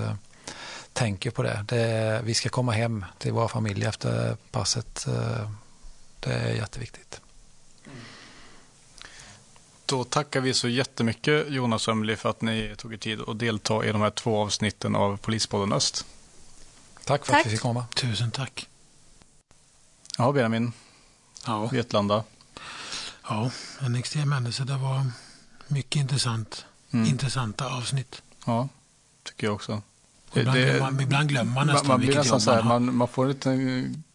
tänker 0.93 1.32
på 1.32 1.43
det. 1.43 1.65
det 1.67 1.82
är, 1.82 2.22
vi 2.22 2.34
ska 2.34 2.50
komma 2.50 2.72
hem 2.72 3.06
till 3.17 3.32
våra 3.34 3.48
familjer 3.48 3.89
efter 3.89 4.38
passet 4.52 5.08
det 6.19 6.34
är 6.34 6.53
jätteviktigt. 6.53 7.21
Då 9.86 10.03
tackar 10.03 10.41
vi 10.41 10.53
så 10.53 10.67
jättemycket 10.67 11.49
Jonas 11.49 11.88
och 11.88 11.91
Emily 11.91 12.15
för 12.15 12.30
att 12.30 12.41
ni 12.41 12.75
tog 12.77 12.93
er 12.93 12.97
tid 12.97 13.21
att 13.21 13.39
delta 13.39 13.86
i 13.86 13.91
de 13.91 14.01
här 14.01 14.10
två 14.10 14.41
avsnitten 14.41 14.95
av 14.95 15.17
Polispodden 15.17 15.73
Öst. 15.73 16.06
Tack 17.03 17.25
för 17.25 17.34
tack. 17.34 17.41
att 17.41 17.47
vi 17.47 17.51
fick 17.51 17.62
komma. 17.62 17.86
Tusen 17.95 18.32
tack. 18.32 18.67
Ja, 20.17 20.32
Benjamin. 20.32 20.73
Ja. 21.45 21.65
Vetlanda. 21.65 22.23
Ja, 23.30 23.51
en 23.80 23.95
extrem 23.95 24.32
händelse. 24.32 24.63
Det 24.63 24.77
var 24.77 25.06
mycket 25.67 25.99
intressant. 25.99 26.65
Mm. 26.91 27.06
Intressanta 27.06 27.69
avsnitt. 27.69 28.21
Ja, 28.45 28.69
tycker 29.23 29.47
jag 29.47 29.56
också. 29.56 29.82
Ibland, 30.34 30.58
det, 30.58 30.63
glömmer, 30.65 30.80
man, 30.80 30.99
ibland 30.99 31.30
glömmer 31.30 31.53
man 31.53 31.67
nästan 31.67 31.88
man, 31.88 31.99
man 31.99 32.06
blir 32.06 32.15
nästan 32.15 32.41
så 32.41 32.51
här, 32.51 32.63
man, 32.63 32.95
man 32.95 33.08
får 33.08 33.27
lite 33.27 33.49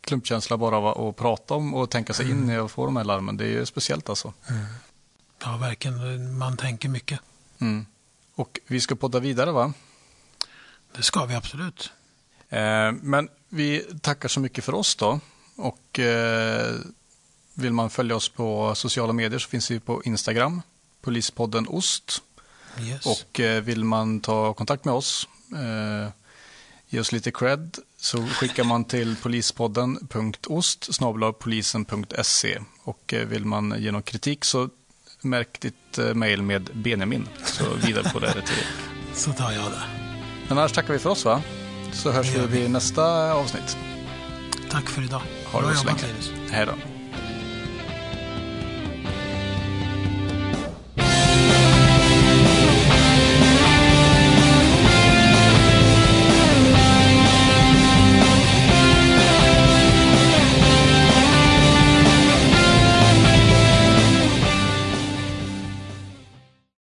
klumpkänsla 0.02 0.56
bara 0.56 0.76
av 0.76 1.08
att 1.08 1.16
prata 1.16 1.54
om 1.54 1.74
och 1.74 1.90
tänka 1.90 2.12
sig 2.12 2.30
in 2.30 2.50
i 2.50 2.58
och 2.58 2.70
få 2.70 2.86
de 2.86 2.96
här 2.96 3.04
larmen. 3.04 3.36
Det 3.36 3.44
är 3.44 3.48
ju 3.48 3.66
speciellt 3.66 4.08
alltså. 4.08 4.32
Mm. 4.48 4.64
Ja, 5.44 5.56
verkligen. 5.56 6.38
Man 6.38 6.56
tänker 6.56 6.88
mycket. 6.88 7.20
Mm. 7.58 7.86
Och 8.34 8.60
vi 8.66 8.80
ska 8.80 8.94
podda 8.94 9.20
vidare 9.20 9.52
va? 9.52 9.72
Det 10.96 11.02
ska 11.02 11.24
vi 11.24 11.34
absolut. 11.34 11.90
Eh, 12.48 12.92
men 12.92 13.28
vi 13.48 13.86
tackar 14.00 14.28
så 14.28 14.40
mycket 14.40 14.64
för 14.64 14.74
oss 14.74 14.96
då. 14.96 15.20
Och 15.56 15.98
eh, 15.98 16.74
vill 17.54 17.72
man 17.72 17.90
följa 17.90 18.16
oss 18.16 18.28
på 18.28 18.74
sociala 18.74 19.12
medier 19.12 19.38
så 19.38 19.48
finns 19.48 19.70
vi 19.70 19.80
på 19.80 20.02
Instagram, 20.04 20.62
Polispodden 21.00 21.68
Ost. 21.68 22.22
Yes. 22.80 23.06
Och 23.06 23.40
eh, 23.40 23.62
vill 23.62 23.84
man 23.84 24.20
ta 24.20 24.54
kontakt 24.54 24.84
med 24.84 24.94
oss, 24.94 25.28
eh, 25.52 26.12
ge 26.88 27.00
oss 27.00 27.12
lite 27.12 27.30
cred 27.30 27.78
så 28.02 28.26
skickar 28.26 28.64
man 28.64 28.84
till 28.84 29.16
polispodden.ost 29.16 30.88
polisen.se 31.38 32.58
och 32.84 33.14
eh, 33.14 33.26
vill 33.26 33.44
man 33.44 33.74
ge 33.78 33.92
någon 33.92 34.02
kritik 34.02 34.44
så 34.44 34.68
märk 35.20 35.60
ditt 35.60 35.98
eh, 35.98 36.14
mejl 36.14 36.42
med 36.42 36.70
Benjamin 36.72 37.28
så 37.44 37.64
vidarebefordrar 37.86 38.34
det 38.34 38.42
till. 38.46 38.64
Så 39.14 39.32
tar 39.32 39.52
jag 39.52 39.64
det. 39.64 39.82
Men 40.48 40.58
annars 40.58 40.72
tackar 40.72 40.92
vi 40.92 40.98
för 40.98 41.10
oss 41.10 41.24
va? 41.24 41.42
Så 41.92 42.10
hörs 42.10 42.34
vi 42.34 42.46
vid 42.46 42.70
nästa 42.70 43.32
avsnitt. 43.32 43.76
Tack 44.70 44.90
för 44.90 45.02
idag. 45.02 45.22
Ha 45.52 45.60
det 45.60 45.74
jobbat 45.74 46.02
Linus. 46.02 46.30
Hej 46.50 46.66
då. 46.66 46.91